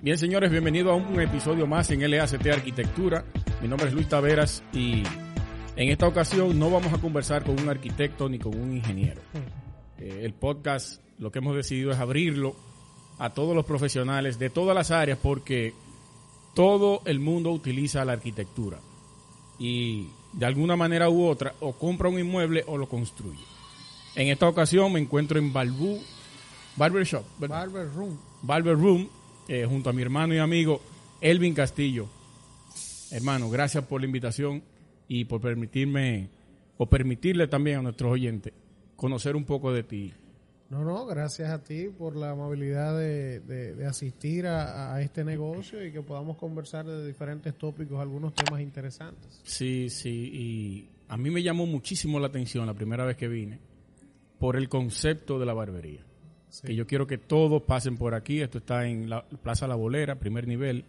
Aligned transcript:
Bien, 0.00 0.16
señores, 0.16 0.52
bienvenido 0.52 0.92
a 0.92 0.94
un 0.94 1.20
episodio 1.20 1.66
más 1.66 1.90
en 1.90 2.08
LACT 2.08 2.46
Arquitectura. 2.46 3.24
Mi 3.60 3.66
nombre 3.66 3.88
es 3.88 3.94
Luis 3.94 4.08
Taveras 4.08 4.62
y 4.72 5.02
en 5.74 5.88
esta 5.88 6.06
ocasión 6.06 6.56
no 6.56 6.70
vamos 6.70 6.92
a 6.92 6.98
conversar 6.98 7.42
con 7.42 7.60
un 7.60 7.68
arquitecto 7.68 8.28
ni 8.28 8.38
con 8.38 8.56
un 8.56 8.76
ingeniero. 8.76 9.20
Eh, 9.98 10.20
el 10.22 10.34
podcast 10.34 11.02
lo 11.18 11.32
que 11.32 11.40
hemos 11.40 11.56
decidido 11.56 11.90
es 11.90 11.98
abrirlo 11.98 12.54
a 13.18 13.30
todos 13.30 13.56
los 13.56 13.64
profesionales 13.64 14.38
de 14.38 14.50
todas 14.50 14.72
las 14.72 14.92
áreas 14.92 15.18
porque 15.20 15.74
todo 16.54 17.02
el 17.04 17.18
mundo 17.18 17.50
utiliza 17.50 18.04
la 18.04 18.12
arquitectura 18.12 18.78
y 19.58 20.06
de 20.32 20.46
alguna 20.46 20.76
manera 20.76 21.10
u 21.10 21.26
otra 21.26 21.54
o 21.58 21.72
compra 21.72 22.08
un 22.08 22.20
inmueble 22.20 22.62
o 22.68 22.78
lo 22.78 22.88
construye. 22.88 23.42
En 24.14 24.28
esta 24.28 24.46
ocasión 24.46 24.92
me 24.92 25.00
encuentro 25.00 25.40
en 25.40 25.52
Balbú 25.52 26.00
Barber 26.76 27.04
Shop, 27.04 27.24
¿verdad? 27.40 27.62
Barber 27.62 27.92
Room. 27.92 28.18
Barber 28.42 28.78
Room, 28.78 29.08
eh, 29.48 29.66
junto 29.68 29.90
a 29.90 29.92
mi 29.92 30.02
hermano 30.02 30.34
y 30.34 30.38
amigo 30.38 30.80
Elvin 31.20 31.54
Castillo. 31.54 32.08
Hermano, 33.10 33.48
gracias 33.50 33.84
por 33.84 34.00
la 34.00 34.06
invitación 34.06 34.62
y 35.08 35.24
por 35.24 35.40
permitirme, 35.40 36.28
o 36.76 36.86
permitirle 36.86 37.48
también 37.48 37.78
a 37.78 37.82
nuestros 37.82 38.12
oyentes, 38.12 38.52
conocer 38.96 39.34
un 39.34 39.44
poco 39.44 39.72
de 39.72 39.82
ti. 39.82 40.12
No, 40.68 40.84
no, 40.84 41.06
gracias 41.06 41.48
a 41.48 41.64
ti 41.64 41.86
por 41.88 42.14
la 42.14 42.32
amabilidad 42.32 42.98
de, 42.98 43.40
de- 43.40 43.74
de 43.74 43.86
asistir 43.86 44.46
a, 44.46 44.94
a 44.94 45.00
este 45.00 45.24
negocio 45.24 45.82
y 45.84 45.90
que 45.90 46.02
podamos 46.02 46.36
conversar 46.36 46.84
de 46.84 47.06
diferentes 47.06 47.54
tópicos, 47.56 47.98
algunos 47.98 48.34
temas 48.34 48.60
interesantes. 48.60 49.40
Sí, 49.44 49.88
sí, 49.88 50.10
y 50.30 50.88
a 51.08 51.16
mí 51.16 51.30
me 51.30 51.42
llamó 51.42 51.64
muchísimo 51.64 52.20
la 52.20 52.26
atención 52.26 52.66
la 52.66 52.74
primera 52.74 53.06
vez 53.06 53.16
que 53.16 53.28
vine 53.28 53.58
por 54.38 54.56
el 54.56 54.68
concepto 54.68 55.38
de 55.38 55.46
la 55.46 55.54
barbería. 55.54 56.04
Que 56.64 56.74
yo 56.74 56.86
quiero 56.86 57.06
que 57.06 57.18
todos 57.18 57.62
pasen 57.62 57.96
por 57.96 58.14
aquí. 58.14 58.40
Esto 58.40 58.58
está 58.58 58.86
en 58.86 59.08
la 59.10 59.22
Plaza 59.22 59.66
La 59.66 59.74
Bolera, 59.74 60.14
primer 60.16 60.46
nivel. 60.46 60.84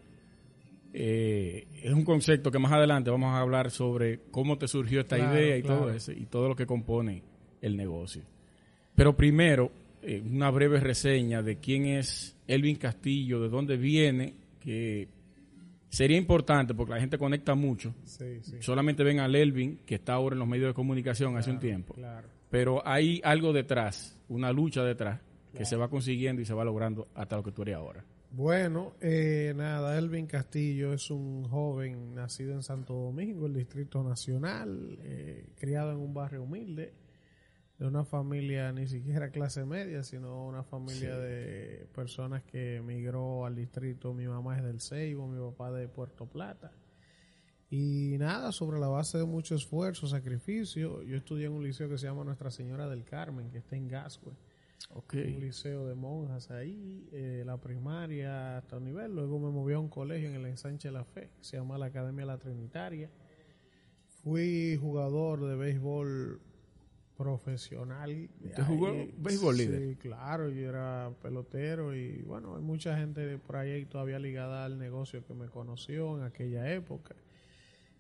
Eh, 0.94 1.68
es 1.84 1.94
un 1.94 2.04
concepto 2.04 2.50
que 2.52 2.58
más 2.60 2.72
adelante 2.72 3.12
vamos 3.12 3.34
a 3.34 3.40
hablar 3.40 3.70
sobre 3.70 4.22
cómo 4.32 4.58
te 4.58 4.68
surgió 4.68 5.02
esta 5.02 5.18
Claro, 5.18 5.38
idea 5.40 5.58
y 5.58 5.62
claro. 5.62 5.82
todo 5.82 5.92
eso 5.92 6.12
y 6.12 6.26
todo 6.26 6.48
lo 6.48 6.56
que 6.56 6.66
compone 6.66 7.22
el 7.62 7.78
negocio. 7.78 8.24
Pero 8.96 9.16
primero, 9.16 9.72
eh, 10.02 10.22
una 10.26 10.50
breve 10.50 10.80
reseña 10.80 11.42
de 11.44 11.58
quién 11.58 11.86
es 11.86 12.36
Elvin 12.48 12.78
Castillo, 12.78 13.40
de 13.42 13.50
dónde 13.50 13.78
viene, 13.78 14.34
que 14.60 15.08
sería 15.90 16.18
importante 16.18 16.74
porque 16.74 16.94
la 16.94 17.00
gente 17.00 17.18
conecta 17.18 17.54
mucho. 17.54 17.94
Sí, 18.06 18.40
sí. 18.42 18.56
Solamente 18.62 19.04
ven 19.04 19.20
al 19.20 19.36
Elvin, 19.36 19.80
que 19.86 19.96
está 19.96 20.14
ahora 20.14 20.34
en 20.34 20.40
los 20.40 20.48
medios 20.48 20.70
de 20.70 20.74
comunicación 20.74 21.38
hace 21.38 21.52
un 21.52 21.60
tiempo. 21.60 21.96
Pero 22.50 22.82
hay 22.88 23.22
algo 23.24 23.54
detrás, 23.54 24.18
una 24.28 24.52
lucha 24.52 24.84
detrás, 24.84 25.20
que 25.54 25.66
se 25.66 25.76
va 25.76 25.90
consiguiendo 25.90 26.42
y 26.42 26.46
se 26.46 26.54
va 26.54 26.64
logrando 26.64 27.08
hasta 27.16 27.36
lo 27.36 27.44
que 27.44 27.52
tú 27.52 27.64
eres 27.64 27.76
ahora. 27.76 28.06
Bueno, 28.32 28.94
eh, 29.02 29.54
nada, 29.56 29.98
Elvin 29.98 30.28
Castillo 30.28 30.94
es 30.94 31.10
un 31.10 31.46
joven 31.46 32.14
nacido 32.14 32.54
en 32.54 32.62
Santo 32.62 32.94
Domingo, 32.94 33.48
el 33.48 33.54
Distrito 33.54 34.04
Nacional, 34.04 35.00
eh, 35.02 35.48
criado 35.56 35.92
en 35.92 35.98
un 35.98 36.14
barrio 36.14 36.44
humilde, 36.44 36.94
de 37.80 37.88
una 37.88 38.06
familia 38.06 38.72
ni 38.72 38.88
siquiera 38.88 39.32
clase 39.32 39.66
media, 39.66 40.04
sino 40.04 40.46
una 40.46 40.64
familia 40.64 41.18
de 41.18 41.88
personas 41.96 42.44
que 42.44 42.76
emigró 42.76 43.46
al 43.46 43.56
distrito. 43.56 44.14
Mi 44.14 44.28
mamá 44.28 44.58
es 44.58 44.64
del 44.64 44.80
Ceibo, 44.80 45.28
mi 45.28 45.40
papá 45.40 45.72
de 45.72 45.88
Puerto 45.88 46.28
Plata. 46.28 46.72
Y 47.72 48.18
nada, 48.20 48.52
sobre 48.52 48.80
la 48.80 48.90
base 48.90 49.18
de 49.18 49.26
mucho 49.26 49.56
esfuerzo, 49.56 50.08
sacrificio, 50.08 51.02
yo 51.04 51.16
estudié 51.16 51.46
en 51.48 51.54
un 51.54 51.64
liceo 51.64 51.90
que 51.90 51.98
se 51.98 52.06
llama 52.06 52.24
Nuestra 52.24 52.52
Señora 52.52 52.88
del 52.90 53.06
Carmen, 53.06 53.50
que 53.50 53.60
está 53.60 53.76
en 53.76 53.88
Gascue 53.88 54.34
Ok. 54.92 55.14
un 55.14 55.40
liceo 55.40 55.88
de 55.88 55.96
monjas 55.96 56.50
ahí, 56.52 57.08
eh, 57.12 57.44
la 57.46 57.58
primaria 57.58 58.58
hasta 58.58 58.78
un 58.78 58.86
nivel. 58.86 59.16
Luego 59.16 59.40
me 59.40 59.50
moví 59.52 59.74
a 59.74 59.80
un 59.80 59.90
colegio 59.90 60.30
en 60.30 60.36
el 60.36 60.46
Ensanche 60.48 60.88
de 60.88 60.94
la 60.94 61.04
Fe, 61.06 61.30
que 61.38 61.44
se 61.44 61.58
llama 61.58 61.78
la 61.78 61.88
Academia 61.88 62.26
La 62.26 62.38
Trinitaria. 62.38 63.10
Fui 64.24 64.78
jugador 64.82 65.46
de 65.46 65.56
béisbol 65.56 66.42
profesional. 67.16 68.30
¿Usted 68.44 68.64
jugó 68.64 68.94
béisbol, 69.18 69.56
Sí, 69.58 69.68
líder? 69.68 69.98
claro, 69.98 70.50
yo 70.50 70.70
era 70.70 71.12
pelotero 71.22 71.96
y 71.96 72.22
bueno, 72.24 72.56
hay 72.56 72.62
mucha 72.62 72.98
gente 72.98 73.38
por 73.38 73.58
ahí 73.58 73.86
todavía 73.86 74.20
ligada 74.20 74.66
al 74.66 74.80
negocio 74.80 75.24
que 75.26 75.34
me 75.34 75.48
conoció 75.48 76.18
en 76.18 76.24
aquella 76.24 76.72
época. 76.74 77.16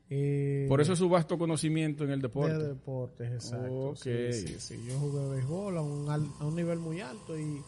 Eh, 0.10 0.66
Por 0.68 0.82
eso 0.82 0.96
su 0.96 1.08
vasto 1.08 1.38
conocimiento 1.38 2.04
en 2.04 2.12
el 2.12 2.22
deporte. 2.22 2.58
de 2.58 2.68
deportes, 2.70 3.32
exacto. 3.32 3.90
Ok. 3.90 3.98
Sí, 3.98 4.34
sí, 4.34 4.56
sí. 4.60 4.84
Yo 4.88 4.98
jugué 4.98 5.30
béisbol 5.36 5.78
a 5.78 5.82
un, 5.82 6.10
al- 6.10 6.32
a 6.40 6.46
un 6.46 6.56
nivel 6.56 6.80
muy 6.80 7.00
alto 7.02 7.38
y 7.38 7.62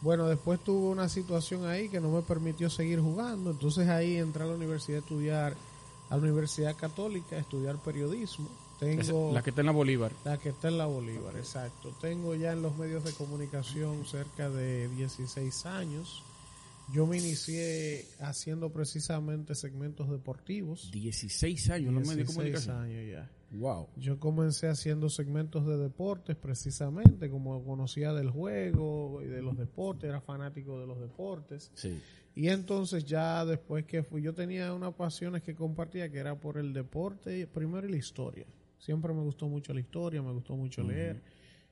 bueno, 0.00 0.26
después 0.28 0.58
tuve 0.60 0.88
una 0.90 1.08
situación 1.08 1.66
ahí 1.66 1.88
que 1.88 2.00
no 2.00 2.10
me 2.10 2.22
permitió 2.22 2.68
seguir 2.70 3.00
jugando. 3.00 3.50
Entonces 3.52 3.88
ahí 3.88 4.16
entré 4.16 4.42
a 4.42 4.46
la 4.46 4.54
universidad 4.54 4.98
a 4.98 5.02
estudiar, 5.02 5.54
a 6.10 6.16
la 6.16 6.22
Universidad 6.22 6.74
Católica, 6.76 7.36
a 7.36 7.40
estudiar 7.40 7.76
periodismo. 7.82 8.48
Tengo 8.80 9.32
la 9.34 9.42
que 9.42 9.50
está 9.50 9.62
en 9.62 9.66
la 9.66 9.72
Bolívar. 9.72 10.12
la 10.24 10.38
que 10.38 10.50
está 10.50 10.68
en 10.68 10.78
la 10.78 10.86
Bolívar, 10.86 11.36
exacto. 11.36 11.92
Tengo 12.00 12.34
ya 12.36 12.52
en 12.52 12.62
los 12.62 12.76
medios 12.76 13.02
de 13.04 13.12
comunicación 13.12 14.04
cerca 14.04 14.48
de 14.48 14.88
16 14.90 15.66
años. 15.66 16.22
Yo 16.92 17.06
me 17.06 17.18
inicié 17.18 18.06
haciendo 18.20 18.72
precisamente 18.72 19.54
segmentos 19.54 20.10
deportivos. 20.10 20.90
16 20.90 21.70
años 21.70 21.92
los 21.92 22.08
medios 22.08 22.16
de 22.16 22.24
16 22.24 22.36
comunicación. 22.36 22.76
años 22.76 23.10
ya. 23.10 23.30
Wow. 23.58 23.88
Yo 23.96 24.18
comencé 24.18 24.68
haciendo 24.68 25.08
segmentos 25.08 25.66
de 25.66 25.76
deportes 25.76 26.36
precisamente, 26.36 27.30
como 27.30 27.62
conocía 27.64 28.12
del 28.12 28.30
juego 28.30 29.22
y 29.22 29.26
de 29.26 29.42
los 29.42 29.56
deportes, 29.56 30.08
era 30.08 30.20
fanático 30.20 30.80
de 30.80 30.86
los 30.86 31.00
deportes. 31.00 31.70
Sí. 31.74 32.00
Y 32.34 32.48
entonces 32.48 33.04
ya 33.04 33.44
después 33.44 33.84
que 33.84 34.02
fui, 34.02 34.22
yo 34.22 34.32
tenía 34.32 34.72
unas 34.72 34.94
pasiones 34.94 35.42
que 35.42 35.54
compartía, 35.54 36.10
que 36.10 36.18
era 36.18 36.38
por 36.38 36.56
el 36.56 36.72
deporte 36.72 37.46
primero 37.46 37.86
y 37.86 37.90
la 37.90 37.96
historia. 37.96 38.46
Siempre 38.78 39.12
me 39.12 39.22
gustó 39.22 39.48
mucho 39.48 39.74
la 39.74 39.80
historia, 39.80 40.22
me 40.22 40.32
gustó 40.32 40.54
mucho 40.56 40.82
leer. 40.82 41.20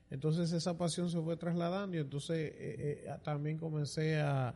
Entonces 0.09 0.51
esa 0.51 0.77
pasión 0.77 1.09
se 1.09 1.21
fue 1.21 1.37
trasladando 1.37 1.95
y 1.97 1.99
entonces 1.99 2.37
eh, 2.37 3.05
eh, 3.05 3.09
también 3.23 3.57
comencé 3.57 4.19
a, 4.19 4.55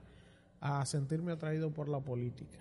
a 0.62 0.86
sentirme 0.86 1.34
atraído 1.34 1.72
por 1.72 1.90
la 1.90 2.00
política. 2.00 2.60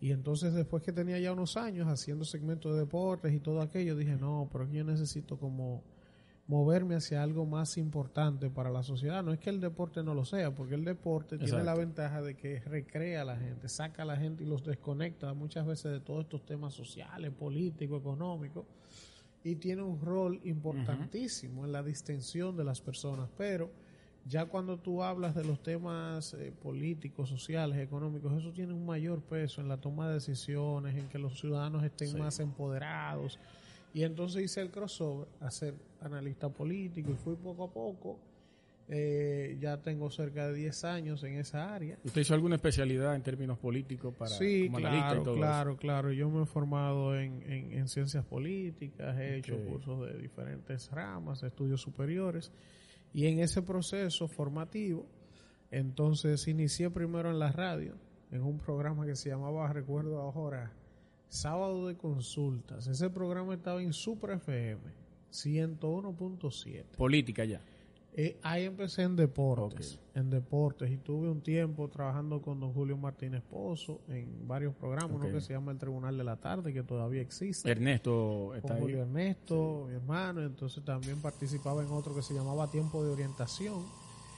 Y 0.00 0.12
entonces 0.12 0.54
después 0.54 0.82
que 0.82 0.92
tenía 0.92 1.18
ya 1.18 1.32
unos 1.32 1.56
años 1.56 1.88
haciendo 1.88 2.24
segmentos 2.24 2.72
de 2.72 2.80
deportes 2.80 3.32
y 3.34 3.40
todo 3.40 3.60
aquello, 3.60 3.96
dije, 3.96 4.16
no, 4.16 4.48
pero 4.52 4.70
yo 4.70 4.84
necesito 4.84 5.38
como 5.38 5.82
moverme 6.46 6.94
hacia 6.94 7.22
algo 7.22 7.44
más 7.44 7.76
importante 7.76 8.48
para 8.50 8.70
la 8.70 8.82
sociedad. 8.82 9.24
No 9.24 9.32
es 9.32 9.40
que 9.40 9.50
el 9.50 9.60
deporte 9.60 10.02
no 10.04 10.14
lo 10.14 10.24
sea, 10.24 10.54
porque 10.54 10.74
el 10.74 10.84
deporte 10.84 11.38
tiene 11.38 11.64
la 11.64 11.74
ventaja 11.74 12.22
de 12.22 12.36
que 12.36 12.60
recrea 12.60 13.22
a 13.22 13.24
la 13.24 13.36
gente, 13.36 13.68
saca 13.68 14.02
a 14.02 14.06
la 14.06 14.16
gente 14.16 14.44
y 14.44 14.46
los 14.46 14.64
desconecta 14.64 15.34
muchas 15.34 15.66
veces 15.66 15.90
de 15.90 16.00
todos 16.00 16.24
estos 16.24 16.46
temas 16.46 16.72
sociales, 16.72 17.32
políticos, 17.32 18.00
económicos, 18.00 18.64
y 19.42 19.56
tiene 19.56 19.82
un 19.82 20.00
rol 20.00 20.40
importantísimo 20.44 21.64
en 21.64 21.72
la 21.72 21.82
distensión 21.82 22.56
de 22.56 22.64
las 22.64 22.80
personas. 22.80 23.28
Pero 23.36 23.70
ya 24.28 24.46
cuando 24.46 24.76
tú 24.78 25.02
hablas 25.02 25.34
de 25.34 25.44
los 25.44 25.62
temas 25.62 26.34
eh, 26.34 26.52
políticos, 26.62 27.28
sociales, 27.28 27.78
económicos, 27.78 28.32
eso 28.36 28.52
tiene 28.52 28.72
un 28.72 28.84
mayor 28.84 29.20
peso 29.22 29.60
en 29.60 29.68
la 29.68 29.76
toma 29.76 30.08
de 30.08 30.14
decisiones, 30.14 30.96
en 30.96 31.08
que 31.08 31.18
los 31.18 31.38
ciudadanos 31.38 31.84
estén 31.84 32.18
más 32.18 32.40
empoderados. 32.40 33.38
Y 33.94 34.02
entonces 34.02 34.42
hice 34.42 34.60
el 34.60 34.70
crossover 34.70 35.28
a 35.40 35.50
ser 35.50 35.74
analista 36.00 36.48
político 36.48 37.10
y 37.10 37.14
fui 37.14 37.36
poco 37.36 37.64
a 37.64 37.70
poco. 37.72 38.18
Eh, 38.88 39.56
ya 39.60 39.78
tengo 39.82 40.10
cerca 40.10 40.46
de 40.46 40.54
10 40.54 40.84
años 40.84 41.24
en 41.24 41.34
esa 41.38 41.74
área. 41.74 41.98
¿Usted 42.04 42.20
hizo 42.20 42.34
alguna 42.34 42.54
especialidad 42.54 43.16
en 43.16 43.22
términos 43.22 43.58
políticos 43.58 44.14
para 44.16 44.30
Sí, 44.30 44.66
como 44.66 44.76
analista 44.78 45.06
y 45.06 45.08
claro, 45.10 45.22
todo 45.24 45.34
claro, 45.34 45.76
claro. 45.76 46.12
Yo 46.12 46.30
me 46.30 46.42
he 46.42 46.46
formado 46.46 47.18
en, 47.18 47.42
en- 47.50 47.72
en 47.72 47.88
ciencias 47.88 48.24
políticas, 48.24 49.16
he 49.18 49.38
hecho 49.38 49.56
cursos 49.64 50.06
de 50.08 50.18
diferentes 50.18 50.88
ramas, 50.92 51.42
estudios 51.42 51.80
superiores. 51.80 52.52
Y 53.16 53.28
en 53.28 53.38
ese 53.38 53.62
proceso 53.62 54.28
formativo, 54.28 55.06
entonces 55.70 56.46
inicié 56.48 56.90
primero 56.90 57.30
en 57.30 57.38
la 57.38 57.50
radio, 57.50 57.94
en 58.30 58.42
un 58.42 58.58
programa 58.58 59.06
que 59.06 59.16
se 59.16 59.30
llamaba, 59.30 59.72
recuerdo 59.72 60.20
ahora, 60.20 60.70
Sábado 61.30 61.86
de 61.86 61.96
Consultas. 61.96 62.86
Ese 62.86 63.08
programa 63.08 63.54
estaba 63.54 63.80
en 63.80 63.94
Super 63.94 64.32
FM 64.32 64.82
101.7. 65.32 66.74
eso? 66.74 66.84
Política 66.98 67.46
ya. 67.46 67.62
Eh, 68.18 68.38
ahí 68.42 68.64
empecé 68.64 69.02
en 69.02 69.14
deportes, 69.14 70.00
en 70.14 70.30
deportes, 70.30 70.90
y 70.90 70.96
tuve 70.96 71.28
un 71.28 71.42
tiempo 71.42 71.86
trabajando 71.88 72.40
con 72.40 72.58
don 72.58 72.72
Julio 72.72 72.96
Martínez 72.96 73.42
Pozo 73.42 74.00
en 74.08 74.48
varios 74.48 74.74
programas, 74.74 75.10
uno 75.14 75.30
que 75.30 75.42
se 75.42 75.52
llama 75.52 75.70
El 75.72 75.76
Tribunal 75.78 76.16
de 76.16 76.24
la 76.24 76.36
Tarde, 76.36 76.72
que 76.72 76.82
todavía 76.82 77.20
existe. 77.20 77.70
Ernesto 77.70 78.54
está 78.54 78.68
con 78.68 78.76
ahí. 78.78 78.82
Julio 78.82 79.02
Ernesto, 79.02 79.84
mi 79.88 79.94
hermano, 79.96 80.42
entonces 80.42 80.82
también 80.82 81.20
participaba 81.20 81.82
en 81.82 81.90
otro 81.92 82.14
que 82.14 82.22
se 82.22 82.32
llamaba 82.32 82.70
Tiempo 82.70 83.04
de 83.04 83.10
Orientación. 83.12 83.84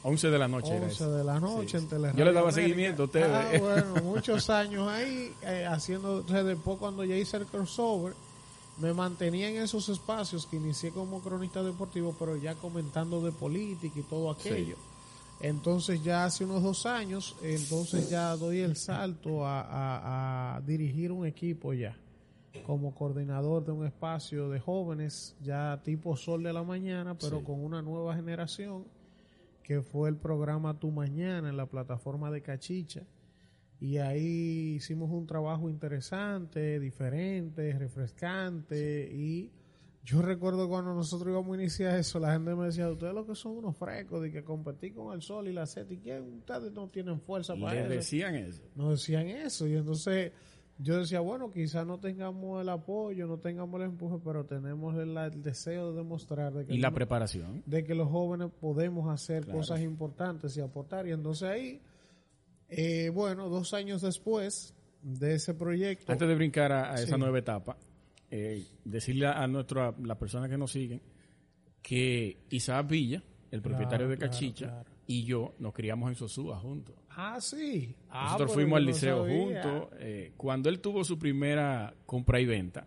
11 0.02 0.31
de 0.31 0.38
la 0.38 0.48
noche 0.48 0.70
era 0.74 0.84
11 0.86 0.94
eso. 0.94 1.12
de 1.16 1.24
la 1.24 1.38
noche 1.40 1.69
Sí, 1.70 1.76
en 1.76 1.82
sí. 1.82 1.88
Teleradio 1.88 2.19
Yo 2.19 2.24
le 2.24 2.32
daba 2.32 2.48
América. 2.48 2.62
seguimiento 2.69 3.02
a 3.02 3.06
ustedes. 3.06 3.28
Ah, 3.31 3.50
bueno, 3.60 4.02
muchos 4.02 4.50
años 4.50 4.88
ahí 4.88 5.32
eh, 5.44 5.66
haciendo, 5.69 6.19
entonces 6.20 6.44
después 6.46 6.78
cuando 6.78 7.04
ya 7.04 7.16
hice 7.16 7.36
el 7.36 7.46
crossover, 7.46 8.14
me 8.80 8.92
mantenía 8.94 9.48
en 9.50 9.56
esos 9.56 9.88
espacios 9.88 10.46
que 10.46 10.56
inicié 10.56 10.90
como 10.90 11.20
cronista 11.20 11.62
deportivo, 11.62 12.14
pero 12.19 12.36
ya 12.36 12.54
comentando 12.54 13.20
de 13.22 13.32
política 13.32 13.98
y 13.98 14.02
todo 14.02 14.30
aquello. 14.30 14.76
Entonces 15.40 16.02
ya 16.02 16.25
hace 16.25 16.44
unos 16.44 16.62
dos 16.62 16.84
años, 16.86 17.36
entonces 17.42 18.10
ya 18.10 18.36
doy 18.36 18.58
el 18.60 18.76
salto 18.76 19.44
a, 19.46 19.60
a- 19.62 20.56
a 20.56 20.60
dirigir 20.62 21.12
un 21.12 21.26
equipo 21.26 21.72
ya 21.72 21.96
como 22.66 22.92
coordinador 22.94 23.64
de 23.64 23.70
un 23.72 23.86
espacio 23.86 24.48
de 24.48 24.58
jóvenes 24.58 25.36
ya 25.42 25.81
tipo 25.84 26.16
sol 26.16 26.42
de 26.42 26.52
la 26.52 26.62
mañana, 26.64 27.16
pero 27.16 27.38
Sí. 27.38 27.44
con 27.44 27.62
una 27.64 27.82
nueva 27.82 28.14
generación 28.16 28.84
que 29.62 29.81
fue 29.82 30.08
el 30.08 30.16
programa 30.16 30.78
Tu 30.78 30.90
Mañana 30.90 31.50
en 31.50 31.56
la 31.56 31.66
plataforma 31.66 32.31
de 32.31 32.42
Cachicha. 32.42 33.02
Y 33.80 33.98
ahí 33.98 34.75
hicimos 34.76 35.10
un 35.10 35.26
trabajo 35.26 35.69
interesante, 35.70 36.80
diferente, 36.80 37.72
refrescante. 37.78 39.08
Y 39.12 39.50
yo 40.04 40.20
recuerdo 40.22 40.69
cuando 40.69 40.94
nosotros 40.94 41.30
íbamos 41.30 41.56
a 41.56 41.60
iniciar 41.60 41.96
eso, 41.98 42.19
la 42.19 42.32
gente 42.32 42.54
me 42.54 42.66
decía, 42.66 42.90
ustedes 42.90 43.14
lo 43.14 43.25
que 43.26 43.34
son 43.34 43.58
unos 43.58 43.76
frescos, 43.76 44.22
de 44.22 44.32
que 44.32 44.42
competir 44.42 44.94
con 44.94 45.14
el 45.14 45.22
sol 45.22 45.46
y 45.48 45.52
la 45.52 45.66
sed, 45.66 45.88
¿y 45.90 45.98
quién? 45.98 46.38
Ustedes 46.38 46.72
no 46.72 46.88
tienen 46.88 47.20
fuerza 47.20 47.54
para 47.54 47.75
Le 47.75 47.80
eso. 47.82 47.88
decían 47.90 48.34
eso. 48.34 48.62
Nos 48.75 48.90
decían 49.00 49.26
eso. 49.28 49.66
Y 49.69 49.76
entonces 49.76 50.32
yo 50.78 50.98
decía, 50.98 51.20
bueno, 51.20 51.50
quizás 51.52 51.86
no 51.86 51.98
tengamos 52.00 52.60
el 52.62 52.69
apoyo, 52.70 53.26
no 53.26 53.38
tengamos 53.38 53.81
el 53.81 53.86
empuje, 53.88 54.16
pero 54.24 54.44
tenemos 54.44 54.96
el, 54.96 55.16
el 55.16 55.42
deseo 55.42 55.92
de 55.92 55.98
demostrar 55.98 56.52
de 56.52 56.66
que 56.66 56.74
Y 56.74 56.78
la 56.78 56.90
no- 56.90 56.94
preparación. 56.96 57.62
de 57.66 57.84
que 57.84 57.94
los 57.94 58.08
jóvenes 58.08 58.50
podemos 58.60 59.08
hacer 59.12 59.44
Claro. 59.44 59.58
cosas 59.58 59.81
importantes 59.82 60.56
y 60.56 60.60
aportar. 60.60 61.06
Y 61.06 61.12
entonces 61.12 61.48
ahí, 61.48 61.81
eh, 62.69 63.11
bueno, 63.12 63.49
dos 63.49 63.75
años 63.75 64.03
después 64.03 64.75
de 65.03 65.35
ese 65.35 65.55
proyecto, 65.55 66.11
Antes 66.12 66.29
de 66.29 66.35
brincar 66.35 66.73
a, 66.73 66.93
a 66.93 66.94
esa 66.97 67.15
Sí. 67.15 67.20
nueva 67.20 67.38
etapa, 67.38 67.76
eh, 68.31 68.65
decirle 68.85 69.26
a 69.26 69.47
nuestra 69.47 69.94
las 70.03 70.17
personas 70.19 70.50
que 70.50 70.59
nos 70.59 70.70
siguen 70.73 71.00
que 71.82 72.38
Isaac 72.50 72.87
Villa, 72.88 73.23
el 73.50 73.62
propietario 73.62 74.09
de 74.09 74.19
Cachicha, 74.19 74.67
claro. 74.67 74.91
y 75.06 75.25
yo 75.25 75.55
nos 75.59 75.73
criamos 75.73 76.11
en 76.11 76.17
Sosúa 76.17 76.59
juntos. 76.59 76.94
ah, 77.11 77.41
sí, 77.41 77.94
Ah, 78.11 78.25
Nosotros 78.26 78.53
fuimos 78.53 78.76
al 78.76 78.85
liceo 78.87 79.25
juntos. 79.26 79.88
eh, 80.00 80.32
cuando 80.37 80.69
él 80.69 80.81
tuvo 80.81 81.05
su 81.05 81.19
primera 81.19 81.94
compra 82.05 82.41
y 82.41 82.44
venta, 82.47 82.87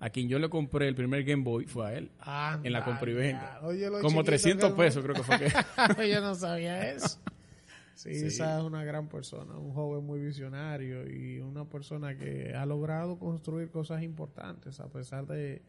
a 0.00 0.10
quien 0.10 0.28
yo 0.28 0.38
le 0.38 0.48
compré 0.50 0.88
el 0.88 0.94
primer 0.94 1.22
Game 1.24 1.44
Boy 1.44 1.66
fue 1.66 1.86
a 1.86 1.94
él. 1.94 2.10
Anda, 2.18 2.66
en 2.66 2.72
la 2.72 2.84
compra 2.84 3.10
y 3.10 3.14
venta. 3.14 3.60
Oye, 3.62 3.86
Como 3.88 4.00
chiquito 4.22 4.24
300 4.24 4.70
que 4.72 4.76
pesos 4.76 5.02
creo 5.04 5.14
que 5.14 5.22
fue 5.22 5.38
que... 5.38 5.48
yo 6.10 6.20
no 6.20 6.34
sabía 6.34 6.90
eso. 6.90 7.18
Sí, 7.94 8.12
Sí. 8.14 8.26
esa 8.26 8.58
es 8.58 8.64
una 8.64 8.84
gran 8.84 9.08
persona, 9.08 9.56
un 9.56 9.72
joven 9.72 10.04
muy 10.04 10.20
visionario 10.20 11.08
y 11.08 11.38
una 11.40 11.64
persona 11.68 12.16
que 12.16 12.52
ha 12.54 12.66
logrado 12.66 13.18
construir 13.18 13.70
cosas 13.70 14.02
importantes 14.02 14.80
a 14.80 14.88
pesar 14.88 15.26
de, 15.26 15.62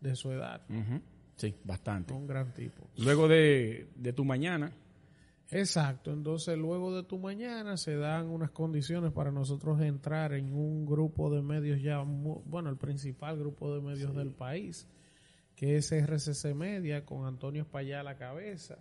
de 0.00 0.14
su 0.16 0.30
edad. 0.30 0.62
Sí, 1.36 1.54
bastante. 1.64 2.12
Un 2.12 2.26
gran 2.26 2.52
tipo. 2.52 2.86
Luego 2.98 3.26
de, 3.28 3.88
de 3.96 4.12
tu 4.12 4.24
mañana, 4.24 4.70
Exacto, 5.52 6.12
entonces 6.12 6.56
luego 6.56 6.94
de 6.94 7.02
tu 7.02 7.18
mañana 7.18 7.76
se 7.76 7.96
dan 7.96 8.28
unas 8.28 8.52
condiciones 8.52 9.10
para 9.10 9.32
nosotros 9.32 9.80
entrar 9.80 10.32
en 10.32 10.52
un 10.54 10.86
grupo 10.86 11.28
de 11.28 11.42
medios 11.42 11.82
ya, 11.82 11.98
bueno, 12.02 12.70
el 12.70 12.76
principal 12.76 13.36
grupo 13.36 13.74
de 13.74 13.80
medios 13.80 14.14
del 14.14 14.30
país, 14.30 14.86
que 15.56 15.74
es 15.76 15.90
RCC 15.90 16.54
Media, 16.54 17.04
con 17.04 17.26
Antonio 17.26 17.62
Espallá 17.62 17.98
a 17.98 18.04
la 18.04 18.16
cabeza, 18.16 18.78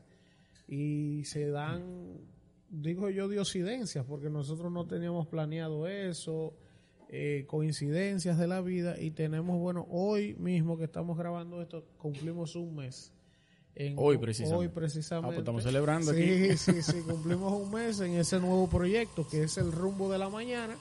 y 0.68 1.24
se 1.26 1.50
dan, 1.50 1.82
digo 2.70 3.10
yo, 3.10 3.28
diosidencias, 3.28 4.06
porque 4.06 4.30
nosotros 4.30 4.72
no 4.72 4.86
teníamos 4.86 5.28
planeado 5.28 5.88
eso, 5.88 6.54
eh, 7.10 7.46
coincidencias 7.48 8.38
de 8.38 8.48
la 8.48 8.62
vida, 8.62 9.00
y 9.00 9.12
tenemos, 9.12 9.58
bueno, 9.60 9.88
hoy 9.90 10.36
mismo 10.36 10.78
que 10.78 10.84
estamos 10.86 11.18
grabando 11.18 11.62
esto, 11.62 11.84
cumplimos 11.98 12.56
un 12.56 12.76
mes. 12.76 13.12
En- 13.76 13.96
Hoy 13.98 14.18
precisamente. 14.18 14.58
Hoy 14.60 14.68
precisamente. 14.68 15.26
Ah, 15.28 15.30
pues 15.30 15.40
estamos 15.40 15.64
celebrando 15.64 16.14
sí, 16.14 16.22
aquí. 16.22 16.58
Sí, 16.58 16.82
sí, 16.82 17.02
cumplimos 17.08 17.54
un 17.54 17.72
mes 17.72 18.00
en 18.02 18.14
ese 18.16 18.40
nuevo 18.40 18.68
proyecto 18.68 19.26
que 19.28 19.44
es 19.44 19.58
el 19.58 19.72
Rumbo 19.72 20.12
de 20.12 20.18
la 20.18 20.30
Mañana, 20.30 20.76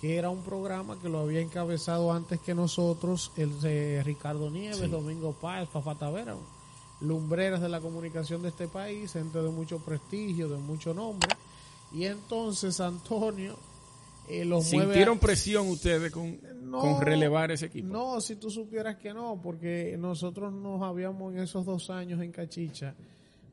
que 0.00 0.16
era 0.16 0.30
un 0.30 0.42
programa 0.42 0.98
que 1.02 1.10
lo 1.10 1.18
había 1.18 1.40
encabezado 1.40 2.12
antes 2.12 2.40
que 2.40 2.54
nosotros 2.54 3.32
el 3.36 3.60
de 3.60 4.02
Ricardo 4.04 4.50
Nieves, 4.50 4.78
Sí. 4.78 4.86
Domingo 4.88 5.32
Páez, 5.38 5.68
Fafa 5.68 5.98
Tavera, 5.98 6.34
lumbreras 7.00 7.60
de 7.60 7.68
la 7.68 7.80
comunicación 7.80 8.42
de 8.42 8.48
este 8.48 8.68
país, 8.68 9.12
gente 9.12 9.40
de 9.40 9.48
mucho 9.50 9.78
prestigio, 9.84 10.48
de 10.48 10.58
mucho 10.58 10.92
nombre. 10.94 11.28
Y 11.92 12.04
entonces 12.04 12.78
Antonio 12.80 13.58
eh, 14.28 14.44
los 14.44 14.64
mueve 14.72 14.84
a- 14.84 14.86
¿sintieron 14.94 15.18
presión 15.18 15.68
ustedes 15.68 16.12
con, 16.12 16.38
No, 16.62 16.78
con 16.80 17.00
relevar 17.00 17.50
ese 17.50 17.66
equipo? 17.66 17.88
No, 17.88 18.20
si 18.20 18.36
tú 18.36 18.50
supieras 18.50 18.96
que 18.96 19.12
no, 19.12 19.40
porque 19.42 19.96
nosotros 19.98 20.52
nos 20.52 20.82
habíamos 20.82 21.32
en 21.34 21.40
esos 21.40 21.64
dos 21.66 21.90
años 21.90 22.20
en 22.22 22.30
Cachicha 22.30 22.94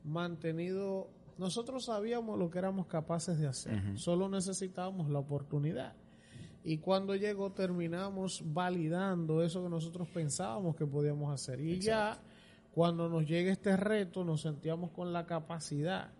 mantenido, 0.03 1.09
nosotros 1.37 1.85
sabíamos 1.85 2.37
lo 2.39 2.49
que 2.49 2.59
éramos 2.59 2.87
capaces 2.87 3.37
de 3.39 3.47
hacer, 3.47 3.97
solo 3.97 4.29
necesitábamos 4.29 5.09
la 5.09 5.19
oportunidad. 5.19 5.93
Y 6.63 6.77
cuando 6.79 7.15
llegó 7.15 7.51
terminamos 7.51 8.41
validando 8.45 9.41
eso 9.41 9.63
que 9.63 9.69
nosotros 9.69 10.07
pensábamos 10.09 10.75
que 10.75 10.85
podíamos 10.85 11.33
hacer. 11.33 11.59
Y 11.61 11.79
ya 11.79 12.19
cuando 12.77 13.09
nos 13.09 13.25
llegue 13.25 13.49
este 13.49 13.75
reto 13.75 14.23
nos 14.23 14.41
sentíamos 14.41 14.91
con 14.91 15.11
la 15.11 15.25
capacidad 15.25 16.11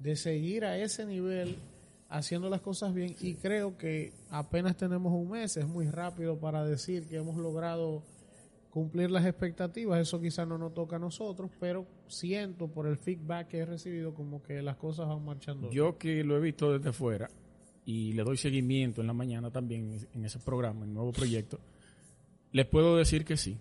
de 0.00 0.16
seguir 0.16 0.64
a 0.64 0.76
ese 0.76 1.06
nivel 1.06 1.54
haciendo 2.08 2.50
las 2.50 2.60
cosas 2.60 2.92
bien 2.92 3.14
y 3.20 3.34
creo 3.34 3.78
que 3.78 4.12
apenas 4.28 4.76
tenemos 4.76 5.12
un 5.12 5.30
mes, 5.30 5.56
es 5.56 5.64
muy 5.68 5.86
rápido 5.86 6.40
para 6.40 6.64
decir 6.64 7.06
que 7.06 7.18
hemos 7.18 7.36
logrado 7.36 8.02
cumplir 8.70 9.12
las 9.12 9.24
expectativas, 9.26 10.00
eso 10.00 10.20
quizás 10.20 10.48
no 10.48 10.58
nos 10.58 10.74
toca 10.74 10.96
a 10.96 10.98
nosotros, 10.98 11.52
pero 11.60 11.86
siento 12.08 12.66
por 12.66 12.88
el 12.88 12.96
feedback 12.96 13.46
que 13.46 13.58
he 13.58 13.64
recibido 13.64 14.12
como 14.12 14.42
que 14.42 14.60
las 14.60 14.74
cosas 14.78 15.06
van 15.06 15.24
marchando. 15.24 15.70
Yo 15.70 15.98
que 15.98 16.24
lo 16.24 16.36
he 16.36 16.40
visto 16.40 16.76
desde 16.76 16.92
fuera 16.92 17.30
y 17.86 18.12
le 18.14 18.24
doy 18.24 18.38
seguimiento 18.38 19.02
en 19.02 19.06
la 19.06 19.12
mañana 19.12 19.52
también 19.52 20.04
en 20.12 20.24
ese 20.24 20.40
programa, 20.40 20.82
en 20.82 20.88
el 20.88 20.94
nuevo 20.94 21.12
proyecto, 21.12 21.60
les 22.50 22.66
puedo 22.66 22.96
decir 22.96 23.24
que 23.24 23.36
sí. 23.36 23.56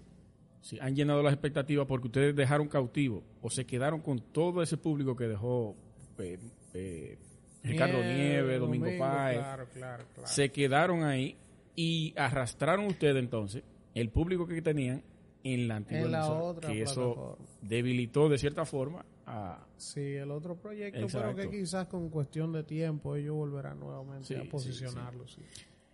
Sí, 0.62 0.78
han 0.80 0.96
llenado 0.96 1.24
las 1.24 1.34
expectativas 1.34 1.88
porque 1.88 2.08
ustedes 2.08 2.36
dejaron 2.36 2.68
cautivo 2.68 3.24
o 3.42 3.50
se 3.50 3.66
quedaron 3.66 4.02
con 4.02 4.20
todo 4.32 4.62
ese 4.62 4.78
público 4.78 5.16
que 5.16 5.28
dejó 5.28 5.76
eh, 6.20 6.38
eh, 6.74 7.18
Ricardo 7.64 7.98
Nieves, 8.00 8.18
Nieves, 8.18 8.60
Domingo, 8.60 8.86
Páez. 9.00 9.40
Claro, 9.40 9.68
claro, 9.74 10.04
claro. 10.14 10.28
Se 10.28 10.52
quedaron 10.52 11.04
ahí 11.04 11.36
y 11.76 12.14
arrastraron 12.16 12.86
ustedes 12.86 13.16
entonces 13.18 13.64
el 13.96 14.10
público 14.10 14.46
que 14.48 14.62
tenían 14.62 15.04
en 15.44 15.68
la 15.68 15.78
antigua 15.78 16.02
En 16.06 16.12
la 16.12 16.18
emisora, 16.20 16.44
otra 16.44 16.70
que 16.72 16.82
eso 16.84 17.14
plataforma. 17.16 17.46
debilitó 17.64 18.30
de 18.30 18.38
cierta 18.38 18.66
forma 18.66 19.04
a 19.26 19.66
Sí, 19.78 20.00
el 20.14 20.30
otro 20.30 20.56
proyecto, 20.56 21.00
Exacto. 21.00 21.34
pero 21.36 21.50
que 21.50 21.58
quizás 21.60 21.88
con 21.88 22.10
cuestión 22.10 22.52
de 22.54 22.64
tiempo 22.64 23.16
ellos 23.16 23.36
volverán 23.36 23.80
nuevamente 23.80 24.28
Sí, 24.28 24.36
a 24.36 24.42
sí, 24.44 24.48
posicionarlo. 24.48 25.28
sí. 25.28 25.42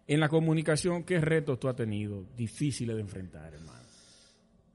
En 0.07 0.19
la 0.19 0.27
comunicación, 0.29 1.03
¿qué 1.03 1.19
retos 1.21 1.57
tú 1.59 1.69
has 1.69 1.75
tenido 1.75 2.25
difíciles 2.35 2.95
de 2.97 3.01
enfrentar, 3.01 3.53
hermano? 3.53 3.86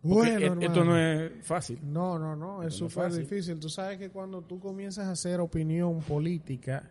Porque 0.02 0.48
Bueno, 0.48 0.60
e- 0.60 0.66
esto 0.66 0.84
no 0.84 0.98
es 0.98 1.46
fácil. 1.46 1.78
No, 1.82 2.18
no, 2.18 2.34
no, 2.34 2.62
es 2.62 2.72
Esto 2.72 2.84
no 2.84 2.88
es 2.88 2.92
súper 2.92 3.12
difícil. 3.12 3.60
Tú 3.60 3.68
sabes 3.68 3.98
que 3.98 4.10
cuando 4.10 4.42
tú 4.42 4.58
comienzas 4.58 5.06
a 5.06 5.12
hacer 5.12 5.40
opinión 5.40 6.00
política, 6.00 6.90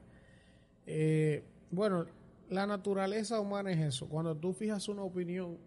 eh, 0.85 1.43
bueno, 1.71 2.05
la 2.49 2.65
naturaleza 2.65 3.39
humana 3.39 3.71
es 3.71 3.79
eso. 3.79 4.07
Cuando 4.07 4.35
tú 4.35 4.53
fijas 4.53 4.87
una 4.87 5.03
opinión, 5.03 5.57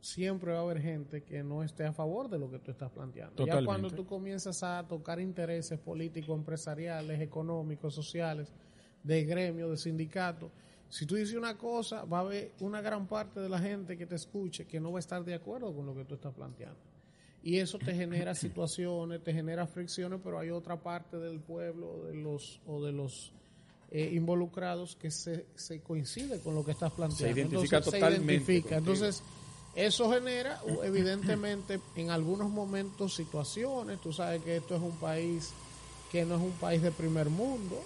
siempre 0.00 0.52
va 0.52 0.58
a 0.58 0.62
haber 0.62 0.80
gente 0.82 1.22
que 1.22 1.42
no 1.42 1.62
esté 1.62 1.84
a 1.86 1.92
favor 1.92 2.28
de 2.28 2.38
lo 2.38 2.50
que 2.50 2.58
tú 2.58 2.70
estás 2.70 2.90
planteando. 2.90 3.46
Ya 3.46 3.64
cuando 3.64 3.90
tú 3.90 4.04
comienzas 4.04 4.62
a 4.62 4.86
tocar 4.86 5.20
intereses 5.20 5.78
políticos, 5.78 6.36
empresariales, 6.36 7.20
económicos, 7.20 7.94
sociales, 7.94 8.52
de 9.02 9.24
gremio, 9.24 9.70
de 9.70 9.78
sindicato, 9.78 10.50
si 10.90 11.06
tú 11.06 11.14
dices 11.14 11.36
una 11.36 11.56
cosa, 11.56 12.04
va 12.04 12.18
a 12.18 12.20
haber 12.22 12.52
una 12.60 12.82
gran 12.82 13.06
parte 13.06 13.40
de 13.40 13.48
la 13.48 13.58
gente 13.58 13.96
que 13.96 14.06
te 14.06 14.16
escuche 14.16 14.66
que 14.66 14.80
no 14.80 14.92
va 14.92 14.98
a 14.98 15.00
estar 15.00 15.24
de 15.24 15.34
acuerdo 15.34 15.74
con 15.74 15.86
lo 15.86 15.94
que 15.94 16.04
tú 16.04 16.14
estás 16.14 16.34
planteando. 16.34 16.89
Y 17.42 17.58
eso 17.58 17.78
te 17.78 17.94
genera 17.94 18.34
situaciones, 18.34 19.22
te 19.24 19.32
genera 19.32 19.66
fricciones, 19.66 20.20
pero 20.22 20.38
hay 20.38 20.50
otra 20.50 20.76
parte 20.76 21.16
del 21.16 21.40
pueblo 21.40 22.04
de 22.04 22.14
los, 22.14 22.60
o 22.66 22.84
de 22.84 22.92
los 22.92 23.32
eh, 23.90 24.10
involucrados 24.12 24.94
que 24.96 25.10
se, 25.10 25.46
se 25.54 25.80
coincide 25.80 26.40
con 26.40 26.54
lo 26.54 26.64
que 26.64 26.72
estás 26.72 26.92
planteando. 26.92 27.34
Se 27.34 27.40
identifica 27.40 27.78
Entonces, 27.78 28.00
totalmente 28.00 28.32
identifica. 28.34 28.76
contigo. 28.76 28.92
Entonces, 28.94 29.22
eso 29.74 30.12
genera, 30.12 30.60
evidentemente, 30.82 31.80
en 31.96 32.10
algunos 32.10 32.50
momentos 32.50 33.14
situaciones. 33.14 34.00
Tú 34.00 34.12
sabes 34.12 34.42
que 34.42 34.56
esto 34.56 34.76
es 34.76 34.82
un 34.82 34.96
país 34.96 35.52
que 36.10 36.24
no 36.24 36.36
es 36.36 36.42
un 36.42 36.52
país 36.52 36.82
de 36.82 36.90
primer 36.90 37.30
mundo, 37.30 37.80